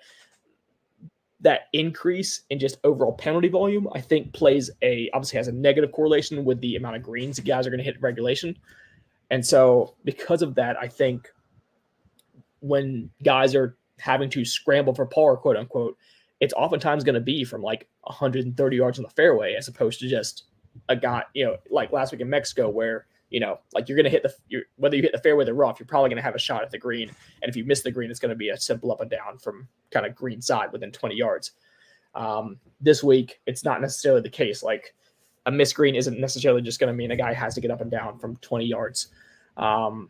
[1.41, 5.91] that increase in just overall penalty volume, I think plays a obviously has a negative
[5.91, 8.57] correlation with the amount of greens guys are going to hit regulation.
[9.29, 11.29] And so because of that, I think
[12.59, 15.97] when guys are having to scramble for par, quote unquote,
[16.39, 20.07] it's oftentimes going to be from like 130 yards on the fairway as opposed to
[20.07, 20.43] just
[20.89, 24.03] a guy, you know, like last week in Mexico where you know, like you're going
[24.03, 26.23] to hit the whether you hit the fairway or the rough, you're probably going to
[26.23, 27.09] have a shot at the green.
[27.41, 29.37] And if you miss the green, it's going to be a simple up and down
[29.37, 31.51] from kind of green side within 20 yards.
[32.13, 34.63] Um, this week, it's not necessarily the case.
[34.63, 34.93] Like
[35.45, 37.79] a miss green isn't necessarily just going to mean a guy has to get up
[37.79, 39.07] and down from 20 yards
[39.55, 40.09] um,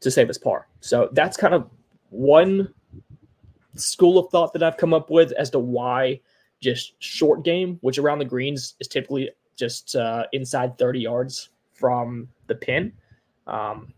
[0.00, 0.68] to save his par.
[0.80, 1.68] So that's kind of
[2.08, 2.72] one
[3.74, 6.20] school of thought that I've come up with as to why
[6.60, 12.28] just short game, which around the greens is typically just uh, inside 30 yards from
[12.48, 12.92] the pin.
[13.46, 13.92] Um,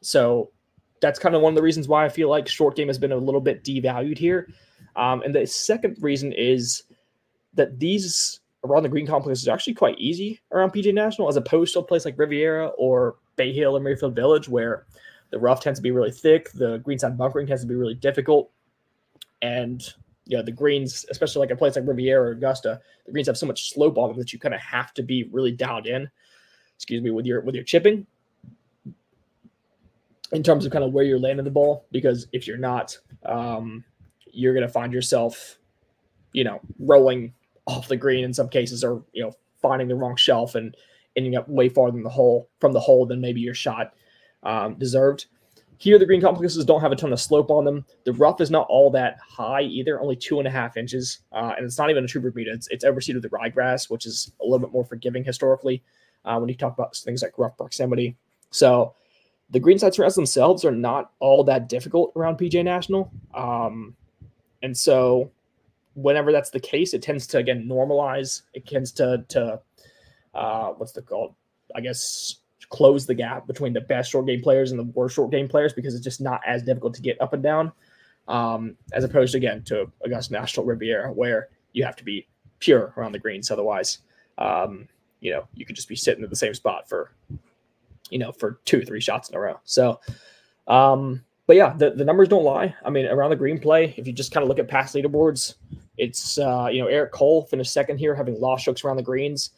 [0.00, 0.50] so
[1.00, 3.12] that's kind of one of the reasons why I feel like short game has been
[3.12, 4.48] a little bit devalued here.
[4.96, 6.84] Um, and the second reason is
[7.54, 11.72] that these around the green complex is actually quite easy around PGA National as opposed
[11.72, 14.84] to a place like Riviera or Bay Hill or Muirfield Village where
[15.30, 18.50] the rough tends to be really thick, the greenside bunkering tends to be really difficult,
[19.42, 19.82] and
[20.26, 23.38] you know the greens, especially like a place like Riviera or Augusta, the greens have
[23.38, 26.10] so much slope on them that you kind of have to be really dialed in
[26.80, 28.06] excuse me, with your with your chipping
[30.32, 31.84] in terms of kind of where you're landing the ball.
[31.92, 33.84] Because if you're not, um,
[34.32, 35.58] you're going to find yourself,
[36.32, 37.34] you know, rolling
[37.66, 40.74] off the green in some cases, or you know, finding the wrong shelf and
[41.16, 43.92] ending up way farther than the hole from the hole than maybe your shot
[44.42, 45.26] um, deserved.
[45.76, 47.84] Here, the green complexes don't have a ton of slope on them.
[48.04, 51.52] The rough is not all that high either, only two and a half inches, uh,
[51.56, 52.52] and it's not even a true Bermuda.
[52.52, 55.82] It's, it's overseeded with ryegrass, which is a little bit more forgiving historically
[56.24, 58.16] uh, when you talk about things like rough proximity.
[58.50, 58.94] So
[59.50, 63.10] the greenside surrounds themselves are not all that difficult around PGA National.
[63.34, 63.96] Um,
[64.62, 65.30] and so
[65.94, 68.42] whenever that's the case, it tends to again normalize.
[68.54, 69.60] It tends to to
[70.34, 71.34] uh, what's the called?
[71.74, 72.36] I guess
[72.68, 75.72] close the gap between the best short game players and the worst short game players
[75.72, 77.72] because it's just not as difficult to get up and down,
[78.28, 82.26] um, as opposed again to Augusta National Riviera where you have to be
[82.60, 83.50] pure around the greens.
[83.50, 83.98] Otherwise,
[84.38, 84.88] um,
[85.20, 87.12] you know, you could just be sitting at the same spot for,
[88.10, 89.60] you know, for two, three shots in a row.
[89.64, 90.00] So,
[90.66, 92.74] um, but yeah, the, the numbers don't lie.
[92.84, 95.54] I mean, around the green play, if you just kind of look at past leaderboards,
[95.98, 99.50] it's, uh, you know, Eric Cole finished second here, having lost strokes around the greens.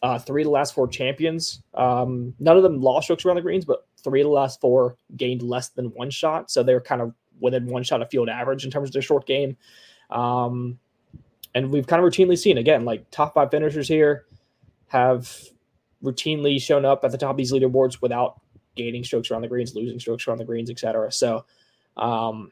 [0.00, 3.42] Uh, three of the last four champions, um, none of them lost strokes around the
[3.42, 6.52] greens, but three of the last four gained less than one shot.
[6.52, 9.26] So they're kind of within one shot of field average in terms of their short
[9.26, 9.56] game.
[10.10, 10.78] Um,
[11.54, 14.26] and we've kind of routinely seen again, like top five finishers here
[14.88, 15.32] have
[16.02, 18.40] routinely shown up at the top of these leaderboards without
[18.76, 21.10] gaining strokes around the greens, losing strokes around the greens, etc.
[21.12, 21.44] So,
[21.96, 22.50] um,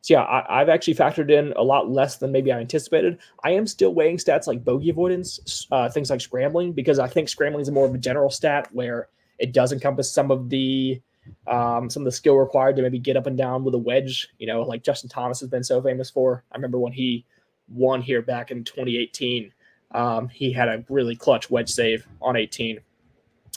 [0.00, 3.18] so yeah, I, have actually factored in a lot less than maybe I anticipated.
[3.42, 7.28] I am still weighing stats like bogey avoidance, uh, things like scrambling, because I think
[7.28, 11.00] scrambling is more of a general stat where it does encompass some of the
[11.48, 14.28] um, some of the skill required to maybe get up and down with a wedge.
[14.38, 16.44] You know, like Justin Thomas has been so famous for.
[16.52, 17.24] I remember when he
[17.68, 19.52] won here back in 2018.
[19.92, 22.80] Um, he had a really clutch wedge save on 18.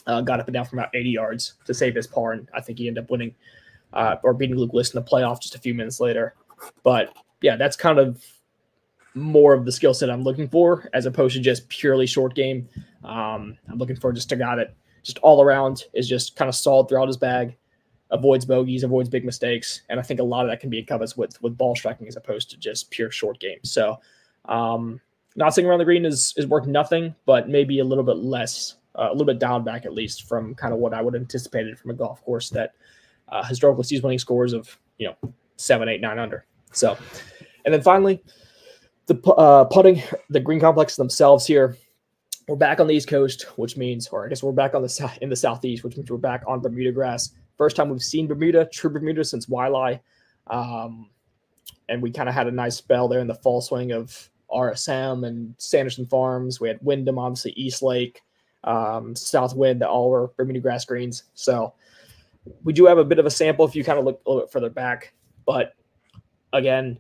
[0.08, 2.62] Uh, got up and down from about 80 yards to save his par, and I
[2.62, 3.36] think he ended up winning
[3.94, 6.36] uh, or beating Luke List in the playoff just a few minutes later.
[6.84, 8.24] But yeah, that's kind of
[9.16, 12.68] more of the skill set I'm looking for as opposed to just purely short game.
[13.04, 16.56] Um, I'm looking for just a guy that just all around is just kind of
[16.56, 17.58] solid throughout his bag,
[18.12, 21.18] avoids bogeys, avoids big mistakes, and I think a lot of that can be encompassed
[21.18, 23.60] with with ball striking as opposed to just pure short game.
[23.64, 24.00] So,
[24.46, 25.00] um,
[25.36, 28.76] not sitting around the green is is worth nothing, but maybe a little bit less,
[28.96, 31.22] uh, a little bit down back at least from kind of what I would have
[31.22, 32.74] anticipated from a golf course that
[33.30, 36.46] uh, historically sees winning scores of you know seven, eight, nine under.
[36.72, 36.98] So,
[37.66, 38.24] and then finally,
[39.08, 41.78] the uh, putting the green complex themselves here.
[42.48, 45.18] We're back on the East Coast, which means, or I guess we're back on the
[45.22, 47.30] in the Southeast, which means we're back on Bermuda grass.
[47.58, 50.00] First time we've seen Bermuda, true Bermuda, since Waialae.
[50.48, 51.12] Um,
[51.90, 55.26] and we kind of had a nice spell there in the fall swing of RSM
[55.28, 56.60] and Sanderson Farms.
[56.60, 58.22] We had Wyndham, obviously East Lake,
[58.64, 61.24] um, Southwind, that all were Bermuda grass greens.
[61.34, 61.74] So
[62.64, 64.46] we do have a bit of a sample if you kind of look a little
[64.46, 65.14] bit further back.
[65.46, 65.74] But
[66.54, 67.00] again,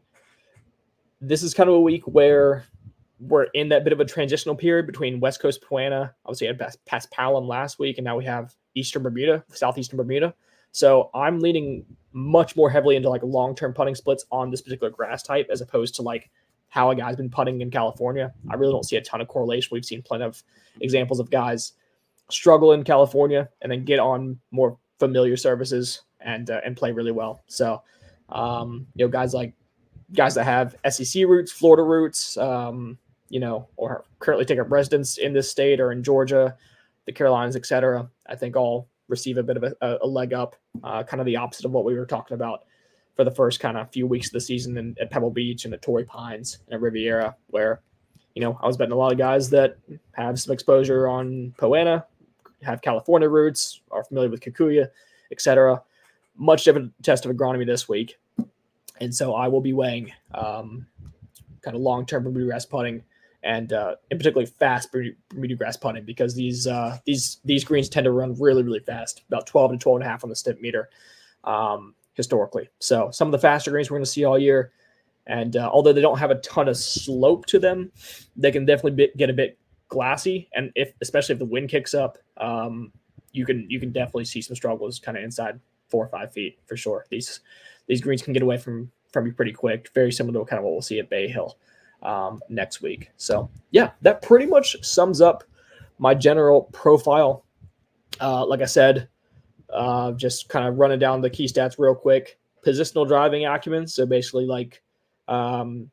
[1.22, 2.66] this is kind of a week where
[3.20, 6.14] we're in that bit of a transitional period between West Coast Poa annua.
[6.26, 10.34] Obviously, had Paspalum last week, and now we have Eastern Bermuda, Southeastern Bermuda.
[10.72, 14.92] So I'm leaning much more heavily into like long term putting splits on this particular
[14.92, 16.30] grass type as opposed to like
[16.69, 18.34] how a guy's been putting in California.
[18.49, 19.69] I really don't see a ton of correlation.
[19.71, 20.41] We've seen plenty of
[20.82, 21.73] examples of guys
[22.29, 27.12] struggle in California and then get on more familiar services and uh, and play really
[27.12, 27.41] well.
[27.47, 27.82] So
[28.29, 29.53] um, you know, guys like
[30.13, 32.97] guys that have SEC roots, Florida roots, um,
[33.29, 36.55] you know, or currently take up residence in this state or in Georgia,
[37.05, 38.10] the Carolinas, etc.
[38.27, 41.36] I think all receive a bit of a, a leg up, uh, kind of the
[41.36, 42.65] opposite of what we were talking about
[43.19, 45.73] for the first kind of few weeks of the season in, at Pebble Beach and
[45.73, 47.82] at Torrey Pines and at Riviera, where,
[48.34, 49.75] you know, I was betting a lot of guys that
[50.13, 52.05] have some exposure on Poa annua,
[52.63, 54.88] have California roots, are familiar with Kikuyu,
[55.34, 55.84] etc.
[56.38, 58.17] Much different test of agronomy this week.
[59.01, 60.88] And so I will be weighing um,
[61.62, 63.03] kind of long term Bermuda grass putting
[63.43, 68.05] and uh, in particularly fast Bermuda grass putting because these uh, these these greens tend
[68.05, 70.86] to run really really fast, about 12 to 12 and a half on the Stimpmeter
[71.43, 72.69] um, historically.
[72.79, 74.71] So some of the faster greens we're going to see all year,
[75.25, 77.91] and uh, although they don't have a ton of slope to them,
[78.36, 81.93] they can definitely be, get a bit glassy, and if especially if the wind kicks
[81.93, 82.91] up, um,
[83.32, 86.60] you can you can definitely see some struggles kind of inside four or five feet
[86.65, 87.05] for sure.
[87.10, 87.39] These
[87.88, 90.63] these greens can get away from from you pretty quick, very similar to kind of
[90.63, 91.58] what we'll see at Bay Hill
[92.03, 93.10] um, next week.
[93.17, 95.43] So, yeah, that pretty much sums up
[95.97, 97.45] my general profile.
[98.21, 99.08] Uh, like I said,
[99.73, 102.38] uh, just kind of running down the key stats real quick.
[102.65, 104.82] Positional driving acumen, so basically like
[105.27, 105.89] um,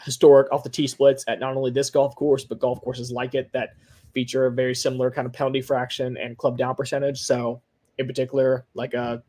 [0.00, 3.34] historic off the tee splits at not only this golf course but golf courses like
[3.34, 3.74] it that
[4.12, 7.20] feature a very similar kind of penalty fraction and club down percentage.
[7.22, 7.60] So,
[7.98, 9.22] in particular, like a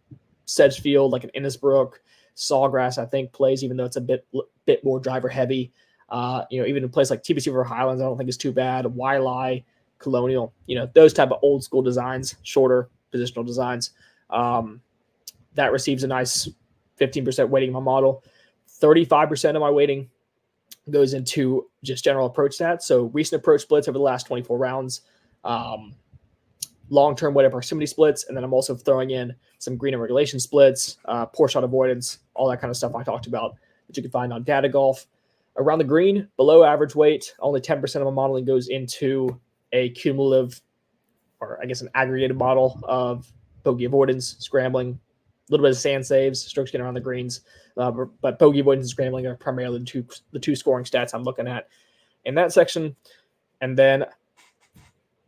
[0.45, 1.93] Sedgefield, like an Innisbrook,
[2.36, 4.25] Sawgrass, I think plays even though it's a bit
[4.65, 5.71] bit more driver heavy.
[6.09, 8.51] Uh, you know, even a place like TPC River Highlands, I don't think is too
[8.51, 8.86] bad.
[8.86, 9.63] Waialae,
[9.99, 13.91] Colonial, you know, those type of old school designs, shorter positional designs.
[14.30, 14.82] Um,
[15.56, 16.49] that receives a nice
[16.99, 18.23] 15% weighting in my model.
[18.82, 20.10] 35% of my weighting
[20.89, 22.84] goes into just general approach stats.
[22.84, 25.02] So recent approach splits over the last 24 rounds,
[25.43, 25.93] um,
[26.89, 30.97] long-term weighted proximity splits, and then I'm also throwing in some green and regulation splits,
[31.06, 33.56] uh, poor shot avoidance, all that kind of stuff I talked about
[33.88, 35.06] that you can find on Data Golf.
[35.58, 37.36] around the green, below average weight.
[37.39, 39.39] Only 10% of my modeling goes into
[39.71, 40.60] a cumulative,
[41.43, 43.32] or I guess an aggregated model of
[43.63, 44.99] bogey avoidance, scrambling,
[45.49, 47.41] a little bit of sand saves, strokes getting around the greens.
[47.75, 51.23] Uh, but bogey avoidance and scrambling are primarily the two the two scoring stats I'm
[51.23, 51.67] looking at
[52.25, 52.95] in that section.
[53.62, 54.06] And then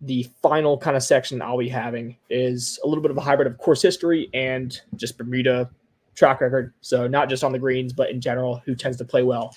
[0.01, 3.47] the final kind of section I'll be having is a little bit of a hybrid
[3.47, 5.69] of course history and just Bermuda
[6.15, 6.73] track record.
[6.82, 9.56] So not just on the greens, but in general, who tends to play well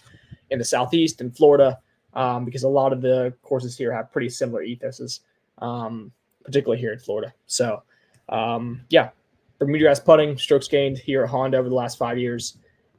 [0.51, 1.79] in the southeast and Florida,
[2.14, 5.21] um, because a lot of the courses here have pretty similar ethoses,
[5.59, 6.12] um,
[6.49, 7.35] particularly here in Florida.
[7.47, 7.83] So
[8.31, 9.11] um, yeah,
[9.59, 12.57] Bermuda grass putting, strokes gained here at Honda over the last five years,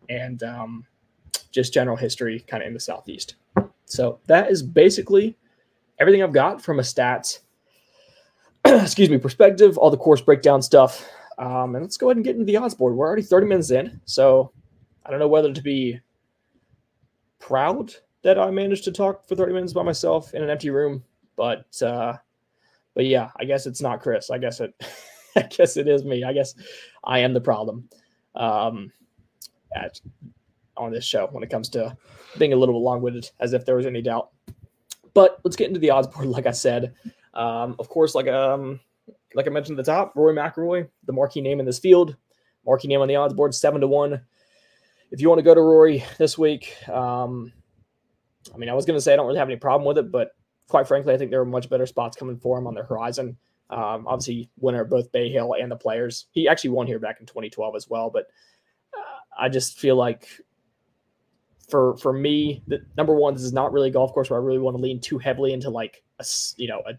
[0.07, 0.85] and um,
[1.51, 3.35] just general history kind of in the southeast.
[3.85, 5.35] So that is basically
[5.99, 7.39] everything I've got from a stats,
[8.65, 11.09] excuse me, perspective, all the course breakdown stuff.
[11.39, 12.95] Um, and let's go ahead and get into the odds board.
[12.95, 14.51] We're already 30 minutes in, so
[15.05, 15.99] I don't know whether to be
[17.39, 21.03] proud that I managed to talk for 30 minutes by myself in an empty room,
[21.35, 22.17] but uh,
[22.95, 24.29] but yeah, I guess it's not Chris.
[24.29, 24.73] I guess it,
[25.35, 26.23] I guess it is me.
[26.23, 26.53] I guess
[27.03, 27.89] I am the problem
[28.35, 28.91] um,
[29.75, 29.99] at
[30.77, 31.95] on this show when it comes to
[32.37, 34.29] being a little long-winded, as if there was any doubt.
[35.13, 36.27] But let's get into the odds board.
[36.29, 36.93] Like I said,
[37.33, 38.79] um, of course, like um,
[39.33, 42.15] like I mentioned at the top, Rory McIlroy, the marquee name in this field,
[42.65, 44.21] marquee name on the odds board, seven to one.
[45.11, 47.51] If you want to go to Rory this week, um,
[48.53, 50.11] I mean, I was going to say I don't really have any problem with it,
[50.11, 50.31] but
[50.69, 53.35] quite frankly, I think there are much better spots coming for him on the horizon.
[53.69, 56.27] Um, obviously, winner of both Bay Hill and the Players.
[56.31, 58.27] He actually won here back in 2012 as well, but
[58.95, 60.27] uh, I just feel like
[61.69, 64.43] for for me, the, number one, this is not really a golf course where I
[64.43, 66.25] really want to lean too heavily into like a
[66.57, 66.93] you know a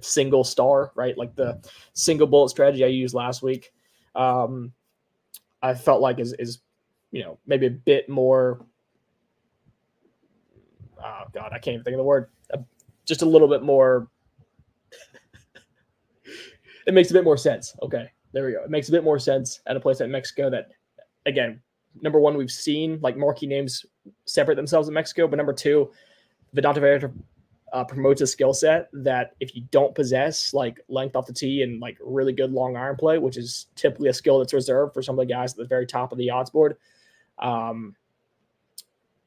[0.00, 1.16] single star, right?
[1.16, 1.60] Like the
[1.94, 3.72] single bullet strategy I used last week.
[4.14, 4.72] Um,
[5.62, 6.58] I felt like is is
[7.10, 8.64] you know maybe a bit more.
[11.04, 12.28] Oh God, I can't even think of the word.
[13.04, 14.08] Just a little bit more.
[16.86, 17.74] it makes a bit more sense.
[17.82, 18.62] Okay, there we go.
[18.62, 20.68] It makes a bit more sense at a place like Mexico that,
[21.26, 21.60] again,
[22.00, 23.84] number one, we've seen like marquee names
[24.24, 25.90] separate themselves in Mexico, but number two,
[26.54, 27.12] Vidanta Vallarta
[27.72, 31.62] uh, promotes a skill set that if you don't possess like length off the tee
[31.62, 35.02] and like really good long iron play, which is typically a skill that's reserved for
[35.02, 36.76] some of the guys at the very top of the odds board,
[37.38, 37.96] um,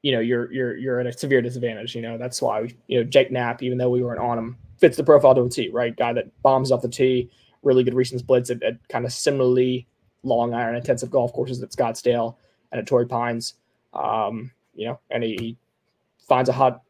[0.06, 1.96] you know, you're you're you're at a severe disadvantage.
[1.96, 4.98] You know, that's why you know Jake Knapp, even though we weren't on him, fits
[4.98, 5.98] the profile to a T, right?
[5.98, 7.32] Guy that bombs off the tee,
[7.64, 9.88] really good recent splits at, at kind of similarly
[10.22, 12.36] long iron intensive golf courses at Scottsdale
[12.72, 13.56] and at Torrey Pines.
[13.96, 15.58] Um, you know, and he,
[16.28, 16.82] finds a hot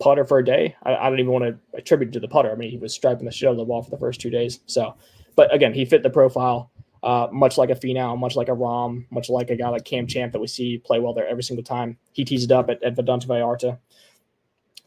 [0.00, 0.76] putter for a day.
[0.82, 2.50] I, I, don't even want to attribute it to the putter.
[2.50, 4.30] I mean, he was striping the shit out of the ball for the first two
[4.30, 4.58] days.
[4.66, 4.96] So,
[5.36, 9.06] but again, he fit the profile, uh, much like a Finau, much like a Rahm,
[9.10, 11.64] much like a guy like Cam Champ that we see play well there every single
[11.64, 11.96] time.
[12.12, 13.78] He tees it up at, at Vidanta Vallarta.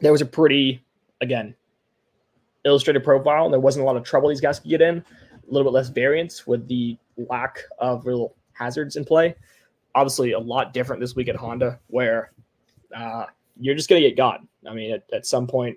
[0.00, 0.82] There was a pretty,
[1.20, 1.54] again,
[2.64, 4.98] illustrated profile, and there wasn't a lot of trouble these guys could get in.
[4.98, 9.34] A little bit less variance with the lack of real hazards in play.
[9.94, 12.32] Obviously, a lot different this week at Honda, where
[12.96, 13.26] uh,
[13.60, 14.40] you're just going to get got.
[14.68, 15.76] I mean, at, at, some point,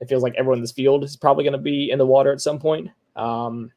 [0.00, 2.32] it feels like everyone in this field is probably going to be in the water
[2.32, 2.90] at some point.
[3.16, 3.72] Um,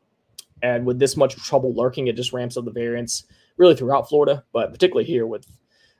[0.61, 3.23] and with this much trouble lurking, it just ramps up the variance
[3.57, 5.45] really throughout Florida, but particularly here with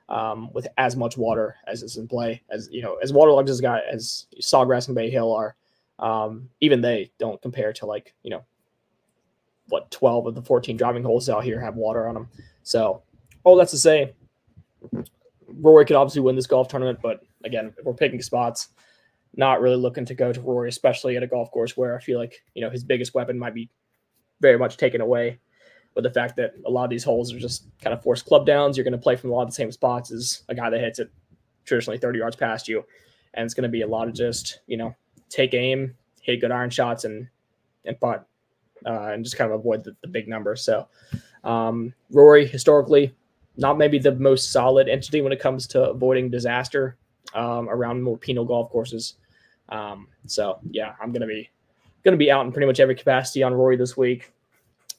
[0.08, 3.60] um, with as much water as is in play, as you know, as waterlogged as
[3.60, 5.56] guy as Sawgrass and Bay Hill are.
[5.98, 8.44] Um, even they don't compare to like you know
[9.68, 12.28] what 12 of the 14 driving holes out here have water on them.
[12.64, 13.02] So
[13.44, 14.14] all that's to say,
[15.46, 18.68] Rory could obviously win this golf tournament, but again, if we're picking spots,
[19.36, 22.18] not really looking to go to Rory, especially at a golf course where I feel
[22.18, 23.70] like you know his biggest weapon might be
[24.40, 25.38] very much taken away
[25.94, 28.46] with the fact that a lot of these holes are just kind of forced club
[28.46, 28.76] downs.
[28.76, 30.80] You're going to play from a lot of the same spots as a guy that
[30.80, 31.10] hits it
[31.64, 32.84] traditionally 30 yards past you,
[33.34, 34.94] and it's going to be a lot of just you know
[35.28, 37.28] take aim, hit good iron shots, and
[37.84, 38.26] and putt,
[38.86, 40.62] uh, and just kind of avoid the, the big numbers.
[40.62, 40.86] So
[41.44, 43.14] um, Rory historically
[43.56, 46.96] not maybe the most solid entity when it comes to avoiding disaster
[47.34, 49.14] um, around more penal golf courses.
[49.68, 51.50] Um, so yeah, I'm gonna be
[52.04, 54.32] gonna be out in pretty much every capacity on Rory this week.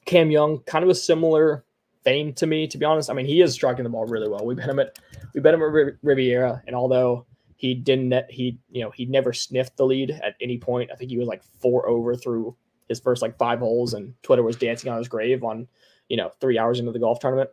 [0.06, 1.64] Cam Young, kind of a similar
[2.04, 3.10] vein to me, to be honest.
[3.10, 4.46] I mean, he is striking the ball really well.
[4.46, 4.98] We bet him at
[5.34, 7.26] we bet him at Riviera, and although
[7.56, 10.92] he didn't, he you know he never sniffed the lead at any point.
[10.92, 12.56] I think he was like four over through
[12.90, 15.68] his first like five holes, and Twitter was dancing on his grave on
[16.10, 17.50] you know three hours into the golf tournament.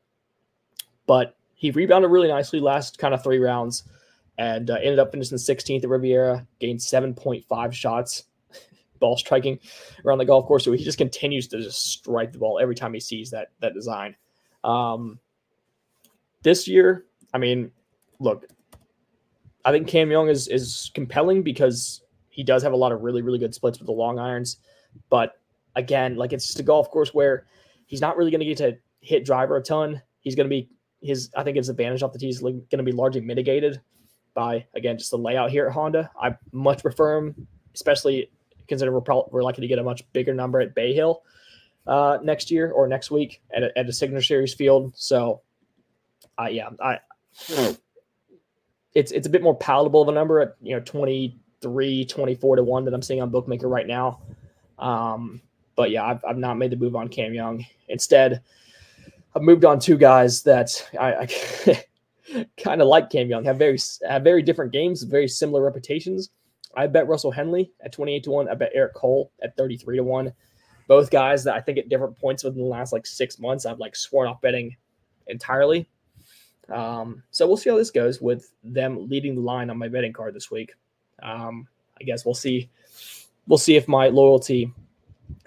[1.07, 3.83] But he rebounded really nicely last kind of three rounds
[4.39, 8.25] and uh, ended up finishing 16th at Riviera, gained 7.5 shots
[8.99, 9.59] ball striking
[10.05, 10.65] around the golf course.
[10.65, 13.75] So he just continues to just strike the ball every time he sees that that
[13.75, 14.17] design.
[14.65, 15.19] Um,
[16.43, 17.71] this year, I mean,
[18.19, 18.47] look,
[19.65, 23.23] I think Cam Young is is compelling because he does have a lot of really
[23.23, 24.59] really good splits with the long irons,
[25.11, 25.41] but
[25.77, 27.47] again, like it's just a golf course where
[27.87, 30.03] he's not really going to get to hit driver a ton.
[30.21, 30.69] He's going to be
[31.03, 33.81] his I think his advantage off the tee is going to be largely mitigated
[34.35, 36.11] by again just the layout here at Honda.
[36.21, 38.31] I much prefer him, especially
[38.69, 41.23] considering we're probably we're likely to get a much bigger number at Bay Hill
[41.87, 44.93] uh, next year or next week at a, at a Signature Series field.
[44.95, 45.41] So,
[46.39, 46.99] uh, yeah, I
[48.95, 52.63] it's it's a bit more palatable of a number at you know 23, 24 to
[52.63, 54.21] one that I'm seeing on Bookmaker right now.
[54.79, 55.41] Um,
[55.77, 57.65] but yeah, I've, I've not made the move on Cam Young.
[57.89, 58.43] Instead,
[59.35, 61.85] I've moved on two guys that I, I
[62.63, 66.31] kind of like Cam Young, have very have very different games, very similar reputations.
[66.77, 68.49] I bet Russell Henley at 28 to 1.
[68.49, 70.33] I bet Eric Cole at 33 to 1.
[70.87, 73.79] Both guys that I think at different points within the last like six months, I've
[73.79, 74.77] like sworn off betting
[75.27, 75.89] entirely.
[76.69, 80.13] Um, so we'll see how this goes with them leading the line on my betting
[80.13, 80.73] card this week.
[81.23, 81.67] Um,
[82.01, 82.71] I guess we'll see.
[83.47, 84.73] We'll see if my loyalty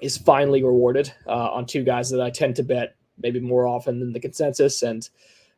[0.01, 3.99] is finally rewarded uh, on two guys that I tend to bet maybe more often
[3.99, 5.07] than the consensus, and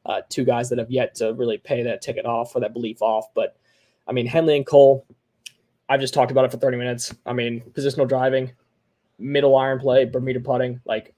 [0.05, 3.01] uh, two guys that have yet to really pay that ticket off or that belief
[3.01, 3.33] off.
[3.33, 3.55] But
[4.07, 5.05] I mean, Henley and Cole,
[5.93, 7.13] I've just talked about it for 30 minutes.
[7.23, 8.51] I mean, positional driving,
[9.19, 11.13] middle iron play, Bermuda putting, like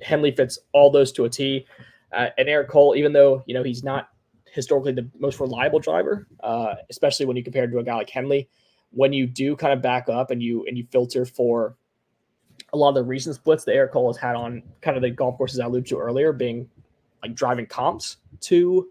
[0.00, 1.66] Henley fits all those to a T.
[2.12, 4.08] Uh, and Eric Cole, even though you know he's not
[4.50, 8.08] historically the most reliable driver, uh, especially when you compare it to a guy like
[8.08, 8.48] Henley,
[8.90, 11.76] when you do kind of back up and you and you filter for
[12.72, 15.10] a lot of the recent splits that Eric Cole has had on kind of the
[15.10, 16.70] golf courses I alluded to earlier, being
[17.22, 18.88] like driving comps to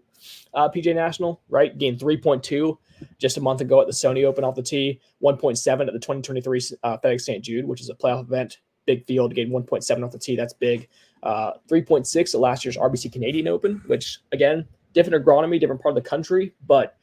[0.54, 1.76] uh, PGA National, right?
[1.76, 2.78] Gained 3.2
[3.18, 6.60] just a month ago at the Sony Open off the tee, 1.7 at the 2023
[6.82, 7.44] uh, FedEx St.
[7.44, 8.58] Jude, which is a playoff event.
[8.86, 10.36] Big field, gained 1.7 off the tee.
[10.36, 10.88] That's big.
[11.22, 16.02] Uh, 3.6 at last year's RBC Canadian Open, which again, different agronomy, different part of
[16.02, 16.54] the country.
[16.66, 16.96] But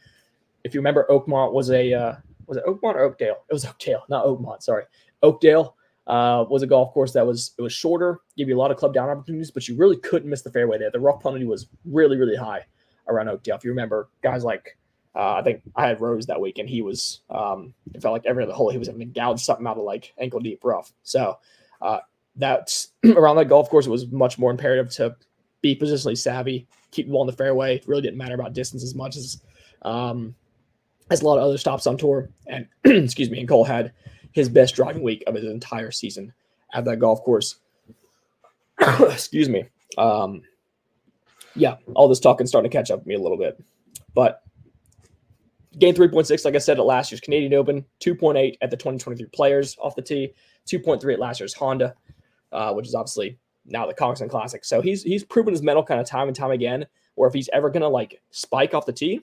[0.64, 2.16] if you remember, Oakmont was a uh,
[2.48, 3.38] was it Oakmont or Oakdale?
[3.50, 4.64] It was Oakdale, not Oakmont.
[4.64, 4.84] Sorry,
[5.22, 5.76] Oakdale
[6.08, 8.78] uh, was a golf course that was it was shorter, gave you a lot of
[8.78, 10.92] club down opportunities, but you really couldn't miss the fairway there.
[10.92, 12.66] The rough penalty was really really high
[13.08, 13.56] around Oakdale.
[13.56, 14.78] If you remember, guys like
[15.16, 18.26] uh, I think I had Rose that week, and he was um, it felt like
[18.26, 20.92] every other hole he was having something out of like ankle deep rough.
[21.04, 21.38] So
[21.82, 22.00] uh,
[22.36, 23.86] that's around that golf course.
[23.86, 25.16] It was much more imperative to
[25.62, 27.76] be positionally savvy, keep the ball in the fairway.
[27.76, 29.42] It really didn't matter about distance as much as
[29.84, 30.34] um,
[31.12, 32.30] as a lot of other stops on tour.
[32.48, 33.92] And excuse me, and Cole had
[34.32, 36.34] his best driving week of his entire season
[36.74, 37.58] at that golf course.
[39.00, 39.66] excuse me.
[39.98, 40.42] Um,
[41.56, 43.64] yeah, all this talking starting to catch up with me a little bit,
[44.16, 44.42] but
[45.80, 49.78] gained 3.6, like I said, at last year's Canadian Open, 2.8 at the 2023 Players
[49.82, 50.34] off the tee,
[50.68, 51.94] 2.3 at last year's Honda,
[52.52, 54.64] uh, which is obviously now the Cognizant Classic.
[54.66, 56.86] So he's he's proven his mettle kind of time and time again.
[57.16, 59.22] Or if he's ever gonna like spike off the tee,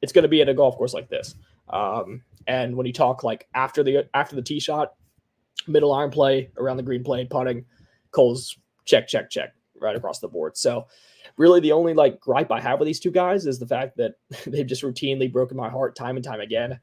[0.00, 1.34] it's gonna be at a golf course like this.
[1.68, 4.94] Um, and when you talk like after the after the tee shot,
[5.66, 7.64] middle iron play, around the green play, putting,
[8.10, 10.56] Cole's check, check, check right across the board.
[10.56, 10.86] So
[11.42, 14.14] really the only like gripe I have with these two guys is the fact that
[14.46, 16.78] they've just routinely broken my heart time and time again.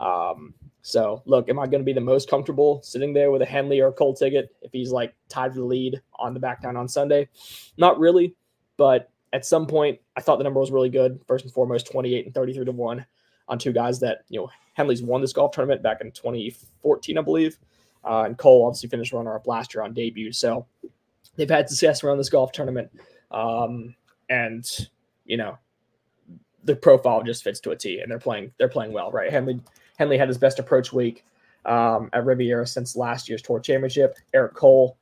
[0.00, 0.52] Um,
[0.82, 3.80] so look, am I going to be the most comfortable sitting there with a Henley
[3.80, 6.76] or a Cole ticket if he's like tied for the lead on the back down
[6.76, 7.28] on Sunday?
[7.76, 8.34] Not really,
[8.76, 11.20] but at some point I thought the number was really good.
[11.28, 13.06] First and foremost, 28 and 33 to 1
[13.48, 17.22] on two guys that, you know, Henley's won this golf tournament back in 2014, I
[17.22, 17.58] believe.
[18.02, 20.32] Uh, and Cole obviously finished runner up last year on debut.
[20.32, 20.66] So
[21.36, 22.90] they've had success around this golf tournament.
[23.30, 23.94] Um,
[24.30, 24.66] and
[25.26, 25.58] you know,
[26.64, 29.30] the profile just fits to a T, and they're playing they're playing well, right?
[29.30, 29.60] Henley
[29.98, 31.24] Henley had his best approach week
[31.66, 34.16] um, at Riviera since last year's Tour Championship.
[34.32, 34.96] Eric Cole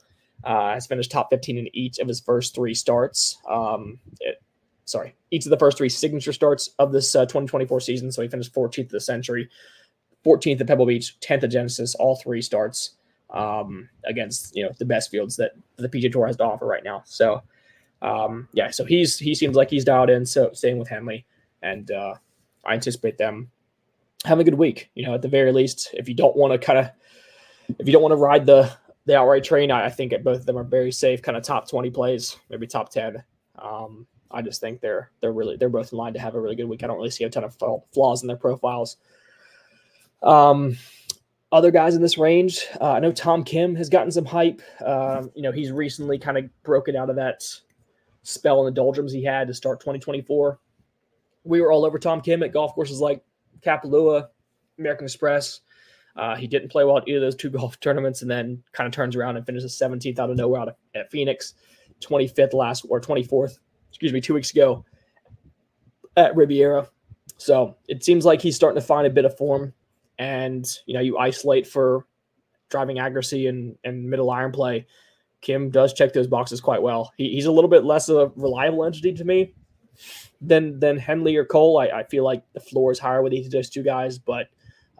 [0.44, 3.38] uh, has finished top 15 in each of his first three starts.
[3.48, 4.42] Um, it,
[4.86, 8.10] sorry, each of the first three signature starts of this uh, 2024 season.
[8.10, 9.48] So he finished 14th of the Sentry,
[10.24, 12.92] 14th at Pebble Beach, 10th at Genesis, all three starts
[13.30, 16.84] um, against you know the best fields that the PGA Tour has to offer right
[16.84, 17.02] now.
[17.04, 17.42] So
[18.02, 20.24] um, yeah, so he's he seems like he's dialed in.
[20.24, 21.26] So staying with Henley,
[21.62, 22.14] and uh,
[22.64, 23.50] I anticipate them
[24.24, 24.90] having a good week.
[24.94, 26.90] You know, at the very least, if you don't want to kind of
[27.78, 28.72] if you don't want to ride the
[29.06, 31.68] the outright train, I, I think both of them are very safe, kind of top
[31.68, 33.22] twenty plays, maybe top ten.
[33.58, 36.56] Um, I just think they're they're really they're both in line to have a really
[36.56, 36.84] good week.
[36.84, 37.56] I don't really see a ton of
[37.92, 38.96] flaws in their profiles.
[40.22, 40.76] Um,
[41.50, 44.60] other guys in this range, uh, I know Tom Kim has gotten some hype.
[44.84, 47.42] Um, you know, he's recently kind of broken out of that
[48.28, 50.58] spell in the doldrums he had to start 2024.
[51.44, 53.24] We were all over Tom Kim at golf courses like
[53.60, 54.28] Kapalua,
[54.78, 55.60] American Express.
[56.14, 58.86] Uh, he didn't play well at either of those two golf tournaments, and then kind
[58.86, 61.54] of turns around and finishes 17th out of nowhere out at Phoenix,
[62.00, 63.58] 25th last or 24th,
[63.88, 64.84] excuse me, two weeks ago
[66.16, 66.86] at Riviera.
[67.38, 69.72] So it seems like he's starting to find a bit of form,
[70.18, 72.04] and you know, you isolate for
[72.68, 74.86] driving accuracy and and middle iron play.
[75.40, 77.12] Kim does check those boxes quite well.
[77.16, 79.54] He, he's a little bit less of a reliable entity to me
[80.40, 81.78] than than Henley or Cole.
[81.78, 84.48] I, I feel like the floor is higher with each of those two guys, but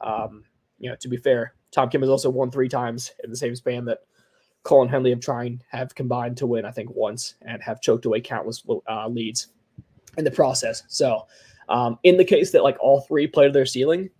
[0.01, 0.45] um,
[0.79, 3.55] you know, to be fair, Tom Kim has also won three times in the same
[3.57, 4.01] span that
[4.63, 8.05] Cole and Henley have tried have combined to win, I think, once and have choked
[8.05, 9.49] away countless uh, leads
[10.17, 10.83] in the process.
[10.89, 11.27] So,
[11.69, 14.11] um, in the case that like all three play to their ceiling,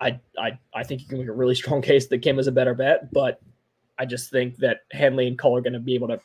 [0.00, 2.52] I I I think you can make a really strong case that Kim is a
[2.52, 3.40] better bet, but
[3.98, 6.20] I just think that Henley and Cole are going to be able to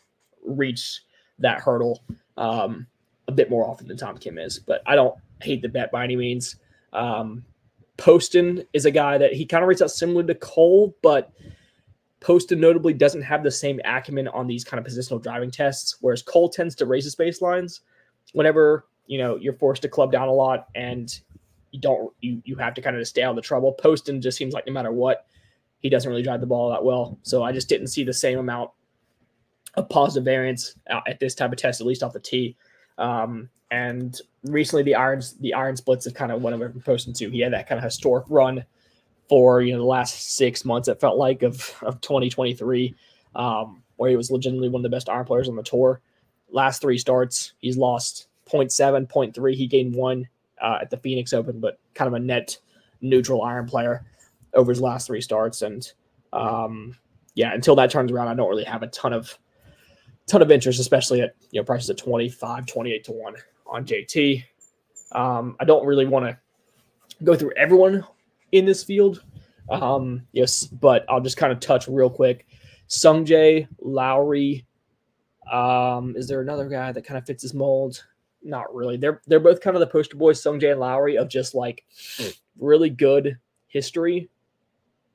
[0.46, 1.02] reach
[1.40, 2.04] that hurdle
[2.38, 2.88] um,
[3.28, 4.60] a bit more often than Tom Kim is.
[4.60, 6.58] But I don't hate the bet by any means.
[6.92, 7.44] Um,
[7.98, 11.32] Poston is a guy that he kind of rates out similar to Cole, but
[12.20, 16.22] Poston notably doesn't have the same acumen on these kind of positional driving tests, whereas
[16.22, 17.82] Cole tends to raise his baselines
[18.32, 21.20] whenever you know you're forced to club down a lot and
[21.72, 23.74] you don't you you have to kind of stay out of the trouble.
[23.74, 25.26] Poston just seems like no matter what,
[25.84, 27.20] he doesn't really drive the ball that well.
[27.22, 28.72] So I just didn't see the same amount
[29.76, 32.56] of positive variance at this type of test, at least off the tee.
[32.98, 37.14] Um, and recently, the irons the iron splits have kind of went over from Poston
[37.14, 37.30] too.
[37.30, 38.64] He had that kind of historic run
[39.28, 40.88] for you know the last six months.
[40.88, 42.96] It felt like of of 2023,
[43.36, 46.02] um, where he was legitimately one of the best iron players on the tour.
[46.50, 49.56] Last three starts, he's lost 0.7, 0.3.
[49.56, 50.28] He gained one
[50.62, 52.58] uh, at the Phoenix Open, but kind of a net
[53.02, 54.06] neutral iron player
[54.56, 55.62] over his last three starts.
[55.62, 55.92] And
[56.32, 56.96] um,
[57.36, 59.38] yeah, until that turns around, I don't really have a ton of
[60.28, 63.36] ton of interest, especially at you know prices at 25, 28 to 1
[63.68, 64.44] on JT.
[65.14, 66.38] Um, I don't really want to
[67.24, 68.04] go through everyone
[68.52, 69.24] in this field.
[69.70, 72.46] Um, yes, but I'll just kind of touch real quick.
[72.90, 74.66] Sungjae, Lowry.
[75.52, 78.04] Um, is there another guy that kind of fits this mold?
[78.44, 78.98] Not really.
[78.98, 81.86] They're they're both kind of the poster boys, Sungjae and Lowry, of just like
[82.60, 83.38] really good
[83.68, 84.30] history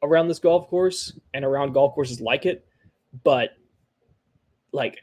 [0.03, 2.67] around this golf course and around golf courses like it,
[3.25, 3.51] but
[4.73, 4.99] like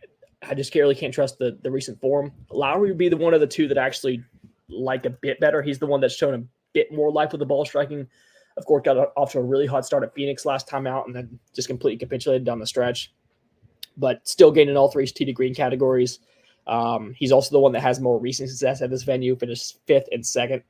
[0.48, 2.32] I just really can't trust the the recent form.
[2.50, 4.24] Lowry would be the one of the two that actually
[4.70, 5.62] like a bit better.
[5.62, 6.44] He's the one that's shown a
[6.74, 8.08] bit more life with the ball striking.
[8.58, 11.16] Of course, got off to a really hot start at Phoenix last time out, and
[11.16, 13.14] then just completely capitulated down the stretch.
[13.98, 16.20] But still gaining all three tee to green categories.
[16.68, 20.10] Um, he's also the one that has more recent success at this venue, finished fifth
[20.12, 20.64] and second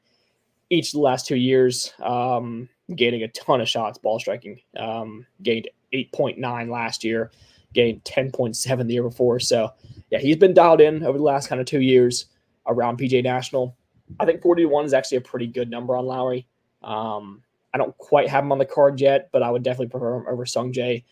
[0.69, 1.93] each the last two years.
[2.01, 4.59] Um, gaining a ton of shots, ball striking.
[4.77, 7.31] Um, gained 8.9 last year,
[7.73, 9.39] gained 10.7 the year before.
[9.39, 9.71] So,
[10.11, 12.25] yeah, he's been dialed in over the last kind of two years
[12.67, 13.75] around PGA National.
[14.19, 16.47] I think 41 is actually a pretty good number on Lowry.
[16.83, 17.41] Um,
[17.73, 20.25] I don't quite have him on the card yet, but I would definitely prefer him
[20.29, 21.03] over Sung Jae.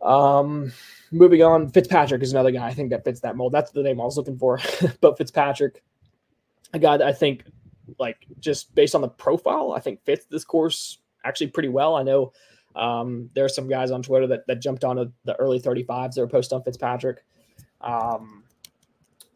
[0.00, 0.72] Um,
[1.12, 3.52] moving on, Fitzpatrick is another guy I think that fits that mold.
[3.52, 4.60] That's the name I was looking for.
[5.00, 5.82] but Fitzpatrick,
[6.72, 7.44] a guy that I think
[7.98, 11.96] like just based on the profile, I think fits this course actually pretty well.
[11.96, 12.32] I know
[12.76, 16.20] um, there are some guys on Twitter that, that jumped on the early 35s that
[16.20, 17.24] were posted on Fitzpatrick.
[17.80, 18.44] Um,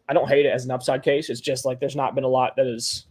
[0.08, 1.28] I don't hate it as an upside case.
[1.30, 3.06] It's just like there's not been a lot that has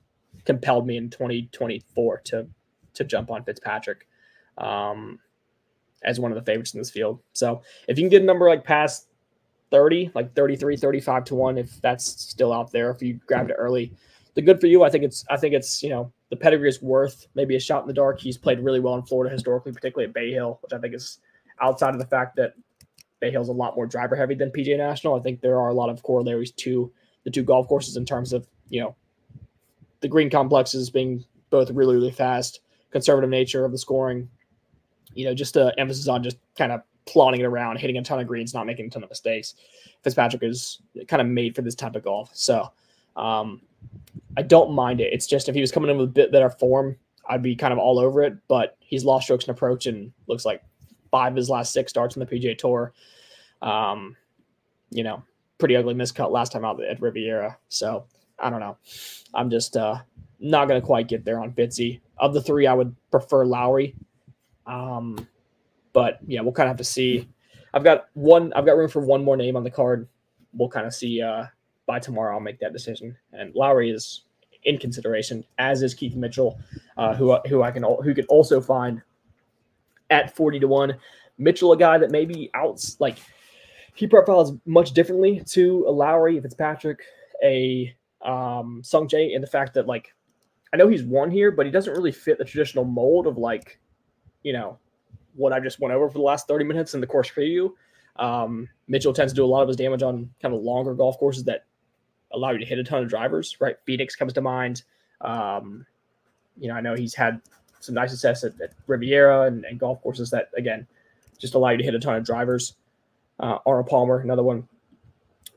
[0.45, 2.47] compelled me in 2024 to
[2.93, 4.07] to jump on Fitzpatrick
[4.57, 5.19] um,
[6.03, 7.19] as one of the favorites in this field.
[7.33, 9.07] So if you can get a number like past
[9.71, 13.55] 30, like 33, 35 to 1, if that's still out there, if you grabbed it
[13.59, 13.93] early,
[14.37, 14.83] the good for you.
[14.83, 17.81] I think it's I think it's you know the pedigree is worth maybe a shot
[17.81, 18.19] in the dark.
[18.19, 21.17] He's played really well in Florida historically, particularly at Bay Hill, which I think is
[21.59, 22.53] outside of the fact that
[23.19, 25.15] Bay Hill's a lot more driver heavy than PGA National.
[25.15, 26.91] I think there are a lot of corollaries to
[27.23, 28.95] the two golf courses in terms of you know
[30.01, 32.59] the green complexes being both really really fast,
[32.91, 34.29] conservative nature of the scoring.
[35.15, 38.19] You know, just the emphasis on just kind of plodding it around, hitting a ton
[38.19, 39.55] of greens, not making a ton of mistakes.
[40.03, 42.29] Fitzpatrick is kind of made for this type of golf.
[42.33, 42.71] So
[43.15, 43.61] um,
[44.37, 45.13] I don't mind it.
[45.13, 46.97] It's just if he was coming in with a bit better form,
[47.27, 48.37] I'd be kind of all over it.
[48.47, 50.63] But he's lost strokes and approach and looks like
[51.11, 52.93] five of his last six starts in the PGA Tour.
[53.61, 54.15] Um,
[54.91, 55.23] you know,
[55.57, 57.57] pretty ugly miscut last time out at Riviera.
[57.69, 58.05] So
[58.39, 58.77] I don't know.
[59.33, 59.97] I'm just uh,
[60.39, 62.01] not going to quite get there on Fitzy.
[62.17, 63.95] Of the three, I would prefer Lowry.
[64.65, 65.27] Um,
[65.93, 67.27] but yeah, we'll kind of have to see.
[67.73, 68.53] I've got one.
[68.53, 70.07] I've got room for one more name on the card.
[70.53, 71.45] We'll kind of see uh,
[71.87, 72.35] by tomorrow.
[72.35, 73.17] I'll make that decision.
[73.33, 74.25] And Lowry is
[74.65, 76.59] in consideration, as is Keith Mitchell,
[76.97, 79.01] uh, who who I can who can also find
[80.11, 80.95] at forty to one.
[81.39, 83.17] Mitchell, a guy that maybe outs like
[83.95, 86.99] he profiles much differently to a Lowry, Fitzpatrick,
[87.43, 90.13] a um, Sung Jae, in the fact that like
[90.73, 93.79] I know he's won here, but he doesn't really fit the traditional mold of like
[94.43, 94.77] you know
[95.33, 97.71] what I just went over for the last thirty minutes in the course preview.
[98.17, 101.17] Um, Mitchell tends to do a lot of his damage on kind of longer golf
[101.19, 101.65] courses that
[102.31, 103.77] allow you to hit a ton of drivers, right?
[103.85, 104.83] Phoenix comes to mind.
[105.21, 105.85] Um,
[106.57, 107.41] you know, I know he's had
[107.79, 110.87] some nice success at, at Riviera and, and, golf courses that, again,
[111.37, 112.75] just allow you to hit a ton of drivers.
[113.39, 114.67] Uh, Arnold Palmer, another one.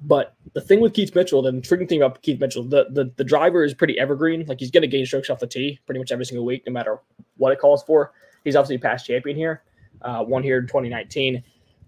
[0.03, 3.25] But the thing with Keith Mitchell, the intriguing thing about Keith Mitchell, the, the, the
[3.25, 4.47] driver is pretty evergreen.
[4.47, 6.73] Like he's going to gain strokes off the tee pretty much every single week, no
[6.73, 7.01] matter
[7.37, 8.13] what it calls for.
[8.45, 9.63] He's obviously past champion here,
[10.03, 11.43] uh, won here in 2019.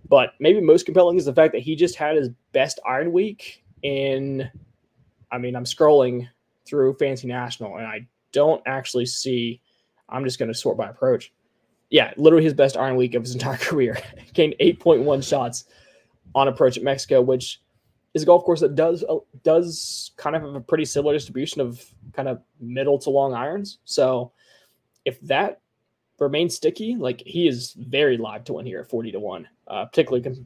[0.08, 3.62] But maybe most compelling is the fact that he just had his best iron week
[3.82, 4.50] in.
[5.32, 6.28] I mean, I'm scrolling
[6.66, 9.60] through Fancy National and I don't actually see.
[10.08, 11.32] I'm just going to sort by approach.
[11.90, 13.98] Yeah, literally his best iron week of his entire career.
[14.34, 15.64] Gained 8.1 shots
[16.34, 17.60] on approach at Mexico, which
[18.14, 21.60] is a golf course that does uh, does kind of have a pretty similar distribution
[21.60, 23.78] of kind of middle to long irons.
[23.84, 24.32] So
[25.04, 25.60] if that
[26.18, 29.84] remains sticky, like he is very live to win here at 40 to 1, uh,
[29.86, 30.44] particularly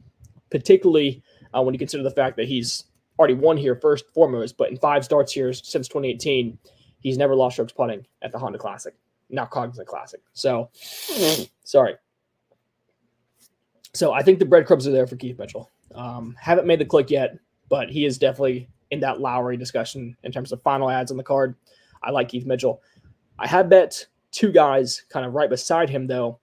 [0.49, 1.21] particularly
[1.53, 2.85] uh, when you consider the fact that he's
[3.17, 6.57] already won here first foremost, but in five starts here since 2018,
[6.99, 8.93] he's never lost strokes putting at the Honda Classic,
[9.29, 10.21] now Cognizant Classic.
[10.33, 10.69] So,
[11.63, 11.95] sorry.
[13.93, 15.69] So I think the breadcrumbs are there for Keith Mitchell.
[15.95, 17.37] Um, haven't made the click yet,
[17.69, 21.23] but he is definitely in that Lowry discussion in terms of final ads on the
[21.23, 21.55] card.
[22.03, 22.81] I like Keith Mitchell.
[23.39, 26.39] I have bet two guys kind of right beside him though.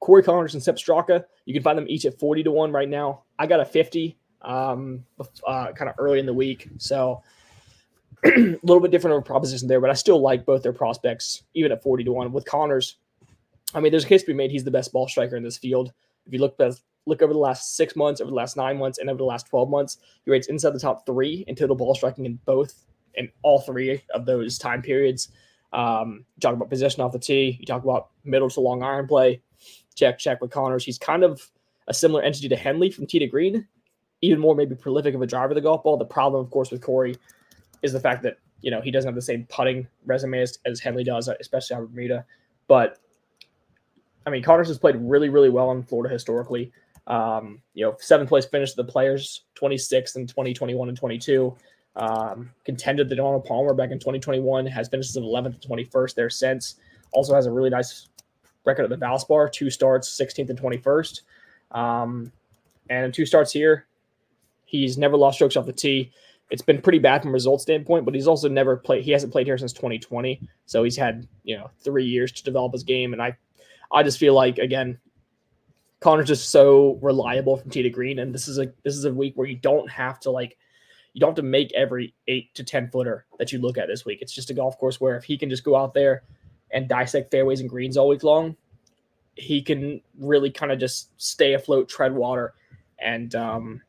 [0.00, 1.24] Corey Conners and Sepp Straka.
[1.44, 3.24] You can find them each at 40 to 1 right now.
[3.38, 5.04] I got a 50 um,
[5.46, 6.68] uh, kind of early in the week.
[6.78, 7.22] So
[8.24, 11.42] a little bit different of a proposition there, but I still like both their prospects,
[11.54, 12.32] even at 40 to 1.
[12.32, 12.96] With Conners,
[13.74, 15.58] I mean, there's a case to be made he's the best ball striker in this
[15.58, 15.92] field.
[16.26, 16.58] If you look
[17.06, 19.46] look over the last six months, over the last nine months, and over the last
[19.46, 22.84] 12 months, he rates inside the top three in total ball striking in both
[23.14, 25.28] in all three of those time periods.
[25.72, 29.06] Um, you talk about position off the tee, you talk about middle to long iron
[29.06, 29.40] play.
[29.94, 30.84] Check, check with Conners.
[30.84, 31.50] He's kind of
[31.88, 33.66] a similar entity to Henley from tee to green,
[34.22, 35.96] even more maybe prolific of a driver of the golf ball.
[35.96, 37.16] The problem, of course, with Corey
[37.82, 40.80] is the fact that you know he doesn't have the same putting resume as, as
[40.80, 42.24] Henley does, especially on Bermuda.
[42.68, 42.98] But
[44.26, 46.72] I mean, Conners has played really, really well in Florida historically.
[47.06, 51.56] Um, you know, seventh place finish the Players, 26th in 2021 and 22.
[51.96, 55.60] Um, contended the Arnold Palmer back in 2021, has finished as 11th and
[55.90, 56.76] 21st there since.
[57.12, 58.08] Also has a really nice
[58.64, 61.22] record at the Valspar, two starts, 16th and 21st.
[61.72, 62.30] Um,
[62.90, 63.86] and two starts here,
[64.70, 66.12] He's never lost strokes off the tee.
[66.48, 69.02] It's been pretty bad from a result standpoint, but he's also never played.
[69.02, 72.72] He hasn't played here since 2020, so he's had you know three years to develop
[72.72, 73.12] his game.
[73.12, 73.36] And I,
[73.90, 74.96] I just feel like again,
[75.98, 79.12] Conners just so reliable from tee to green, and this is a this is a
[79.12, 80.56] week where you don't have to like
[81.14, 84.04] you don't have to make every eight to ten footer that you look at this
[84.04, 84.20] week.
[84.22, 86.22] It's just a golf course where if he can just go out there
[86.70, 88.56] and dissect fairways and greens all week long,
[89.34, 92.54] he can really kind of just stay afloat, tread water,
[93.00, 93.82] and um,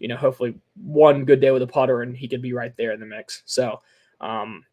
[0.00, 2.92] you know, hopefully one good day with a putter and he could be right there
[2.92, 3.42] in the mix.
[3.46, 3.80] So,
[4.20, 4.64] um,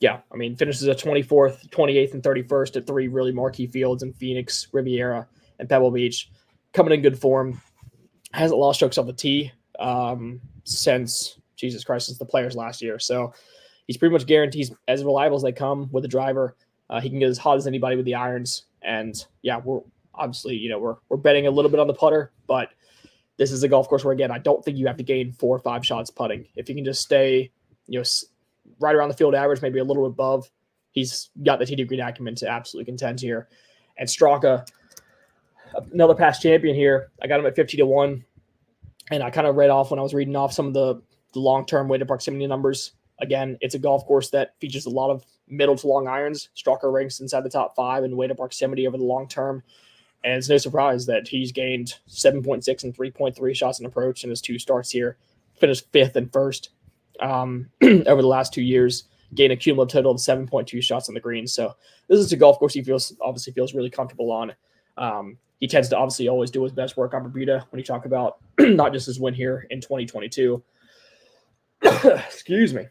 [0.00, 4.12] yeah, I mean, finishes at 24th, 28th, and 31st at three really marquee fields in
[4.12, 6.30] Phoenix, Riviera, and Pebble Beach.
[6.72, 7.60] Coming in good form.
[8.32, 12.98] Hasn't lost strokes off the tee um, since, Jesus Christ, since the players last year.
[12.98, 13.32] So
[13.86, 16.56] he's pretty much guarantees as reliable as they come with the driver.
[16.90, 18.64] Uh, he can get as hot as anybody with the irons.
[18.80, 19.82] And yeah, we're
[20.14, 22.70] obviously, you know, we're, we're betting a little bit on the putter, but–
[23.42, 25.56] this is a golf course where again I don't think you have to gain four
[25.56, 26.46] or five shots putting.
[26.54, 27.50] If you can just stay,
[27.88, 28.04] you know,
[28.78, 30.48] right around the field average, maybe a little above,
[30.92, 33.48] he's got the TD green acumen to absolutely contend here.
[33.98, 34.64] And Straka,
[35.92, 37.10] another past champion here.
[37.20, 38.24] I got him at fifty to one,
[39.10, 41.40] and I kind of read off when I was reading off some of the, the
[41.40, 42.92] long term weighted proximity numbers.
[43.20, 46.48] Again, it's a golf course that features a lot of middle to long irons.
[46.56, 49.64] Straka ranks inside the top five in weighted proximity over the long term.
[50.24, 54.40] And it's no surprise that he's gained 7.6 and 3.3 shots in approach in his
[54.40, 55.16] two starts here,
[55.58, 56.70] finished fifth and first
[57.20, 59.04] um, over the last two years,
[59.34, 61.46] gained a cumulative total of 7.2 shots on the green.
[61.46, 61.74] So
[62.08, 64.52] this is a golf course he feels obviously feels really comfortable on.
[64.96, 68.04] Um, he tends to obviously always do his best work on Bermuda when you talk
[68.04, 70.62] about not just his win here in 2022.
[71.82, 72.86] Excuse me.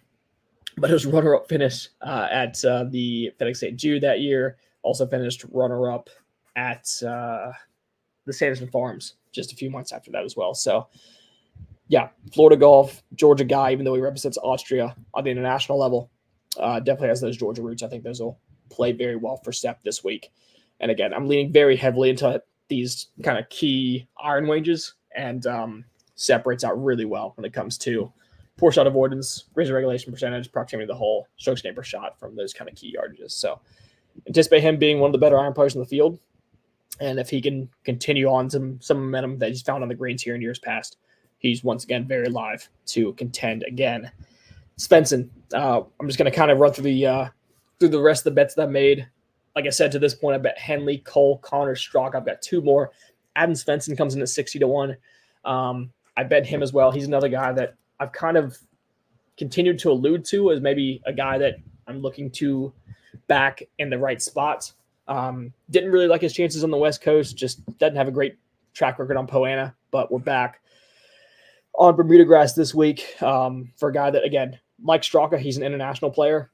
[0.77, 3.77] But his runner up finish uh, at uh, the FedEx St.
[3.77, 6.09] Jude that year also finished runner up
[6.55, 7.51] at uh,
[8.25, 10.53] the Sanderson Farms just a few months after that as well.
[10.53, 10.87] So,
[11.87, 16.09] yeah, Florida golf, Georgia guy, even though he represents Austria on the international level,
[16.57, 17.83] uh, definitely has those Georgia roots.
[17.83, 18.39] I think those will
[18.69, 20.31] play very well for Sepp this week.
[20.79, 25.85] And again, I'm leaning very heavily into these kind of key iron wages and um,
[26.15, 28.11] separates out really well when it comes to
[28.57, 32.53] poor shot avoidance, razor regulation percentage, proximity to the hole, strokes neighbor shot from those
[32.53, 33.31] kind of key yardages.
[33.31, 33.59] So
[34.27, 36.19] anticipate him being one of the better iron players in the field.
[37.01, 40.21] And if he can continue on some some momentum that he's found on the greens
[40.21, 40.97] here in years past,
[41.39, 44.09] he's once again very live to contend again.
[44.77, 45.29] Svensson.
[45.53, 47.27] Uh, I'm just going to kind of run through the uh,
[47.79, 49.07] through the rest of the bets that I made.
[49.55, 52.15] Like I said, to this point, I bet Henley, Cole, Connor, Straka.
[52.15, 52.91] I've got two more.
[53.35, 54.95] Adam Svensson comes in at 60 to 1.
[55.43, 56.91] Um, I bet him as well.
[56.91, 58.57] He's another guy that I've kind of
[59.37, 61.55] continued to allude to as maybe a guy that
[61.87, 62.71] I'm looking to
[63.27, 64.71] back in the right spot.
[65.11, 68.37] Um, didn't really like his chances on the West Coast, just doesn't have a great
[68.73, 70.61] track record on Poa annua, but we're back
[71.75, 75.63] on Bermuda grass this week um, for a guy that, again, Mike Straka, he's an
[75.63, 76.49] international player.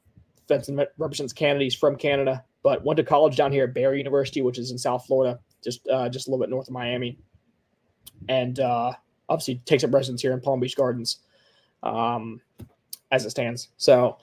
[0.49, 1.65] Svensson represents Canada.
[1.65, 4.79] He's from Canada, but went to college down here at Barry University, which is in
[4.79, 7.19] South Florida, just uh, just a little bit north of Miami,
[8.27, 8.91] and uh,
[9.29, 11.19] obviously takes up residence here in Palm Beach Gardens,
[11.83, 12.41] um,
[13.11, 13.69] as it stands.
[13.77, 14.17] So,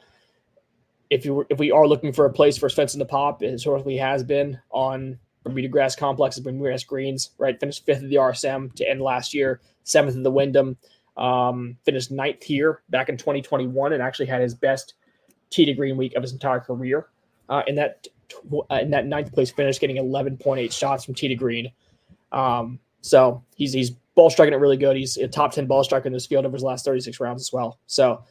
[1.11, 3.97] if you if we are looking for a place for Svensson to pop, it historically
[3.97, 7.31] has been on Bermuda Grass Complexes, Bermuda Grass Greens.
[7.39, 10.77] Right, finished fifth of the RSM to end last year, seventh of the Wyndham.
[11.17, 14.95] Um, finished ninth here back in 2021, and actually had his best
[15.51, 17.07] tee to green week of his entire career.
[17.49, 18.07] Uh, in that
[18.71, 21.71] uh, in that ninth place finish, getting 11.8 shots from tee to green.
[22.33, 24.97] Um, so he's he's ball striking it really good.
[24.97, 27.53] He's a top 10 ball striker in this field over his last 36 rounds as
[27.53, 27.79] well.
[27.87, 28.25] So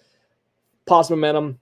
[0.85, 1.59] positive momentum,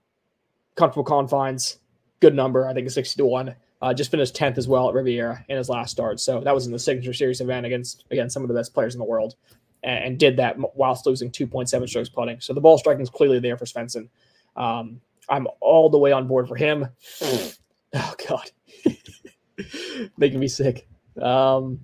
[0.76, 1.80] comfortable confines,
[2.20, 2.68] good number.
[2.68, 3.56] I think it's 60 to one.
[3.82, 6.20] Uh, just finished 10th as well at Riviera in his last start.
[6.20, 8.94] So that was in the signature series event against again some of the best players
[8.94, 9.36] in the world,
[9.84, 12.40] and, and did that whilst losing 2.7 strokes putting.
[12.40, 14.08] So the ball striking is clearly there for Svensson.
[14.56, 16.88] Um, I'm all the way on board for him.
[17.94, 18.50] Oh God,
[20.18, 20.88] making me sick.
[21.22, 21.82] Um,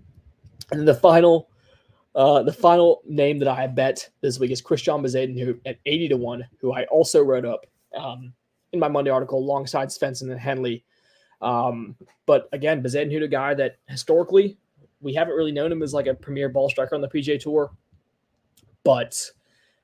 [0.71, 1.49] and the final,
[2.15, 6.07] uh, the final name that I bet this week is Christiaan Bezuidenhout who at 80
[6.07, 8.33] to one, who I also wrote up um,
[8.73, 10.83] in my Monday article alongside Svensson and Henley.
[11.41, 11.95] Um,
[12.25, 14.57] but again, Bezuidenhout, a guy that historically
[15.01, 17.71] we haven't really known him as like a premier ball striker on the PGA Tour,
[18.83, 19.31] but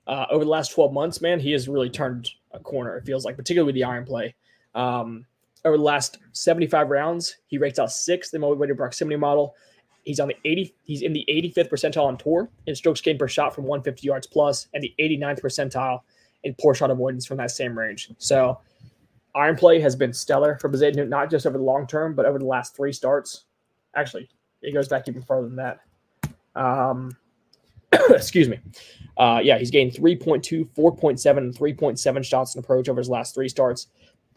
[0.07, 2.97] uh, over the last 12 months, man, he has really turned a corner.
[2.97, 4.35] It feels like, particularly with the iron play.
[4.75, 5.25] Um,
[5.65, 9.55] over the last 75 rounds, he rates out sixth in motivated proximity model.
[10.03, 10.75] He's on the 80.
[10.83, 14.27] He's in the 85th percentile on tour in strokes gained per shot from 150 yards
[14.27, 16.01] plus, and the 89th percentile
[16.43, 18.11] in poor shot avoidance from that same range.
[18.17, 18.59] So,
[19.35, 22.39] iron play has been stellar for Bezuidenhout, not just over the long term, but over
[22.39, 23.45] the last three starts.
[23.95, 24.29] Actually,
[24.61, 25.79] it goes back even further than that.
[26.55, 27.15] Um,
[28.09, 28.59] excuse me.
[29.17, 33.49] Uh, yeah, he's gained 3.2, 4.7, and 3.7 shots in approach over his last three
[33.49, 33.87] starts.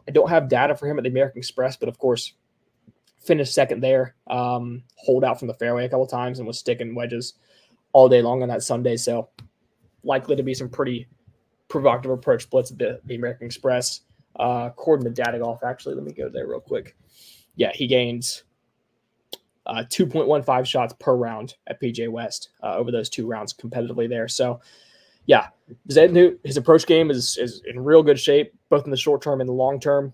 [0.06, 2.34] I don't have data for him at the American Express, but of course,
[3.24, 4.14] finished second there.
[4.28, 7.34] Um, hold out from the fairway a couple times and was sticking wedges
[7.92, 8.96] all day long on that Sunday.
[8.96, 9.28] So
[10.04, 11.08] likely to be some pretty
[11.68, 14.02] provocative approach splits at the, the American Express.
[14.38, 16.96] Uh, according to Data Golf, actually, let me go there real quick.
[17.56, 18.44] Yeah, he gains
[19.66, 24.28] uh, 2.15 shots per round at PGA West uh, over those two rounds competitively there.
[24.28, 24.60] So,
[25.26, 25.48] yeah,
[25.90, 29.40] Zednu, his approach game is is in real good shape, both in the short term
[29.40, 30.12] and the long term.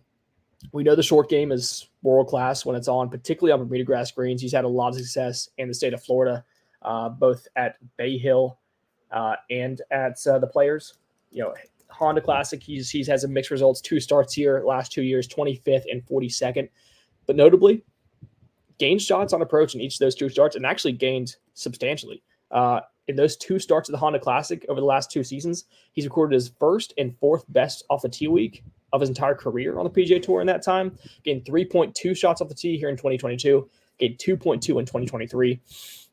[0.73, 4.11] We know the short game is world class when it's on, particularly on Bermuda grass
[4.13, 4.41] greens.
[4.41, 6.45] He's had a lot of success in the state of Florida,
[6.83, 8.59] uh, both at Bay Hill
[9.11, 10.95] uh, and at uh, the Players.
[11.31, 11.55] You know,
[11.93, 13.81] Honda Classic, he's he's has a mixed results.
[13.81, 16.69] Two starts here last two years, 25th and 42nd.
[17.27, 17.85] But notably,
[18.79, 22.23] gained shots on approach in each of those two starts and actually gained substantially.
[22.51, 26.05] Uh, in those two starts of the Honda Classic over the last two seasons, he's
[26.05, 29.85] recorded his first and fourth best off the tee week of his entire career on
[29.85, 30.97] the PGA Tour in that time.
[31.25, 33.69] Gained 3.2 shots off the tee here in 2022,
[33.99, 35.61] gained 2.2 in 2023.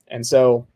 [0.08, 0.68] And so,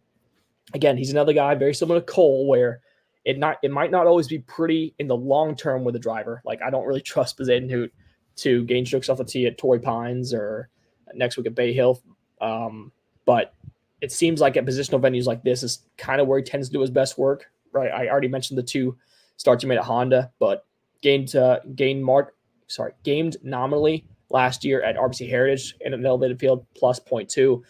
[0.73, 2.81] again, he's another guy very similar to Cole, where
[3.25, 6.41] it not it might not always be pretty in the long term with a driver.
[6.45, 7.89] Like I don't really trust Bezuidenhout
[8.37, 10.69] to gain strokes off the tee at Torrey Pines or
[11.13, 12.01] next week at Bay Hill.
[12.41, 12.91] Um,
[13.25, 13.53] but
[14.01, 16.73] it seems like at positional venues like this is kind of where he tends to
[16.73, 17.91] do his best work, right?
[17.91, 18.97] I already mentioned the two
[19.37, 20.65] starts he made at Honda, but
[21.01, 22.35] gained uh, gained mark,
[22.67, 27.61] sorry, gamed nominally last year at RBC Heritage in an elevated field plus 0.2,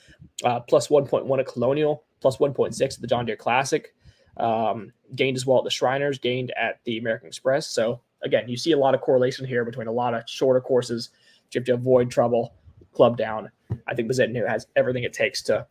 [0.45, 3.93] uh, plus 1.1 at Colonial, plus 1.6 at the John Deere Classic.
[4.37, 7.67] Um, gained as well at the Shriners, gained at the American Express.
[7.67, 11.11] So again, you see a lot of correlation here between a lot of shorter courses.
[11.51, 12.55] You have to avoid trouble
[12.93, 13.51] club down.
[13.85, 15.67] I think Bezuidenhout has everything it takes to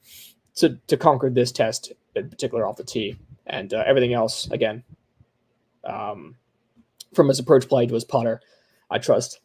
[0.54, 4.48] to to conquer this test, in particular off the tee, and uh, everything else.
[4.52, 4.84] Again,
[5.82, 6.36] um,
[7.14, 8.40] from his approach play to his putter,
[8.90, 9.40] I trust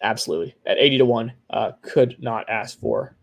[0.00, 1.34] absolutely at eighty to one.
[1.50, 3.16] Uh, could not ask for,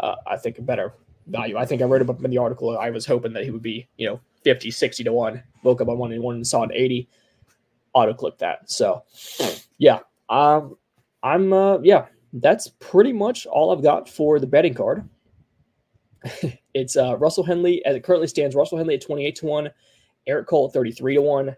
[0.00, 0.94] uh, I think, a better
[1.28, 1.56] value.
[1.56, 2.76] I think I wrote about in the article.
[2.76, 5.42] I was hoping that he would be, you know, 50, 60 to one.
[5.62, 7.08] Woke up on one and one and saw an 80.
[7.94, 8.70] Auto click that.
[8.70, 9.02] So,
[9.78, 10.76] yeah, um,
[11.22, 15.08] I'm, uh, yeah, that's pretty much all I've got for the betting card.
[16.74, 18.54] it's uh, Russell Henley as it currently stands.
[18.54, 19.70] Russell Henley at 28 to 1,
[20.26, 21.56] Eric Cole at 33 to 1.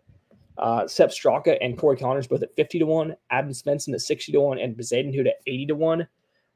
[0.58, 4.32] Uh, Sepp Straka and Corey Conners both at 50 to 1, Adam Svensson at 60
[4.32, 6.08] to 1, and Bezuidenhout at 80 to 1.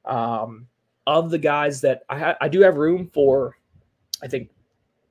[0.05, 0.67] Um,
[1.07, 3.57] of the guys that I, ha- I do have room for,
[4.23, 4.51] I think,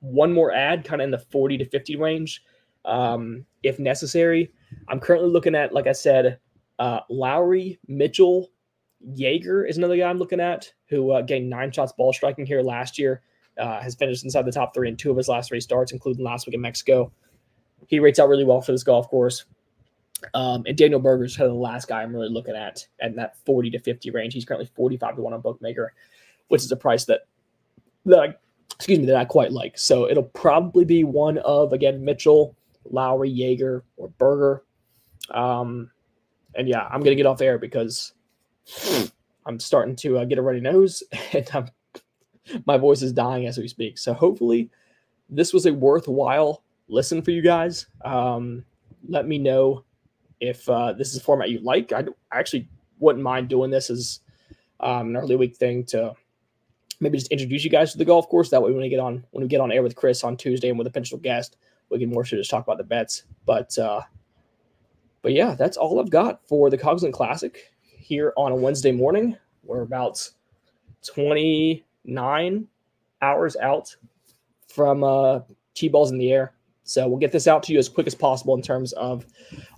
[0.04, 2.42] one more ad kind of in the 40 to 50 range
[2.84, 4.52] um, if necessary.
[4.88, 6.38] I'm currently looking at, like I said,
[6.78, 8.50] uh, Lowry, Mitchell,
[9.14, 12.62] Jaeger is another guy I'm looking at who uh, gained nine shots ball striking here
[12.62, 13.22] last year.
[13.56, 16.24] Uh, has finished inside the top three in two of his last three starts, including
[16.24, 17.12] last week in Mexico.
[17.86, 19.44] He rates out really well for this golf course.
[20.32, 23.36] Um, and Daniel Berger's kind of the last guy I'm really looking at at that
[23.44, 24.34] 40 to 50 range.
[24.34, 25.92] He's currently 45 to 1 on Bookmaker,
[26.48, 27.26] which is a price that,
[28.06, 28.40] that
[28.76, 29.78] excuse me, that I quite like.
[29.78, 34.64] So it'll probably be one of, again, Mitchell, Lowry, Jaeger, or Berger.
[35.30, 35.90] Um,
[36.54, 38.12] and yeah, I'm to get off air because
[39.46, 41.02] I'm starting to uh, get a runny nose
[41.32, 41.68] and I'm,
[42.66, 43.98] my voice is dying as we speak.
[43.98, 44.70] So hopefully
[45.28, 47.86] this was a worthwhile listen for you guys.
[48.04, 48.64] Um,
[49.08, 49.84] let me know
[50.40, 51.92] if uh, this is a format you like.
[51.92, 52.68] I, I actually
[52.98, 54.20] wouldn't mind doing this as
[54.80, 56.14] um, an early week thing to
[57.04, 58.50] maybe just introduce you guys to the golf course.
[58.50, 60.70] That way, when we get on when we get on air with Chris on Tuesday
[60.70, 61.56] and with a potential guest,
[61.90, 63.24] we can more so just talk about the bets.
[63.46, 64.00] But uh,
[65.22, 69.36] but yeah, that's all I've got for the Cognizant Classic here on a Wednesday morning.
[69.62, 70.28] We're about
[71.06, 72.68] 29
[73.22, 73.96] hours out
[74.68, 75.40] from uh,
[75.74, 76.54] T balls in the air.
[76.82, 79.24] So we'll get this out to you as quick as possible in terms of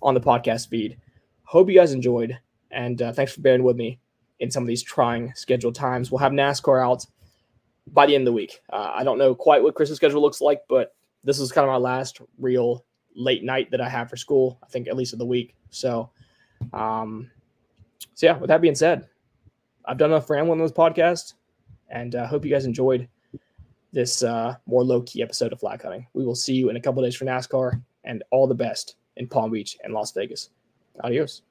[0.03, 0.97] on the podcast feed.
[1.45, 2.37] Hope you guys enjoyed,
[2.73, 4.01] and uh, thanks for bearing with me
[4.41, 6.11] in some of these trying scheduled times.
[6.11, 7.07] We'll have NASCAR out
[7.93, 8.61] by the end of the week.
[8.73, 11.73] Uh, I don't know quite what Chris's schedule looks like, but this is kind of
[11.73, 12.85] my last real
[13.15, 14.59] late night that I have for school.
[14.63, 15.55] I think at least of the week.
[15.71, 16.11] So,
[16.73, 17.31] um,
[18.15, 18.39] so yeah.
[18.39, 19.09] With that being said,
[19.85, 21.35] I've done enough rambling on this podcast,
[21.89, 23.09] and I uh, hope you guys enjoyed
[23.93, 26.07] this uh, more low key episode of flag hunting.
[26.13, 29.27] We will see you in a couple days for NASCAR and all the best in
[29.27, 30.51] Palm Beach and Las Vegas.
[31.03, 31.43] Adios.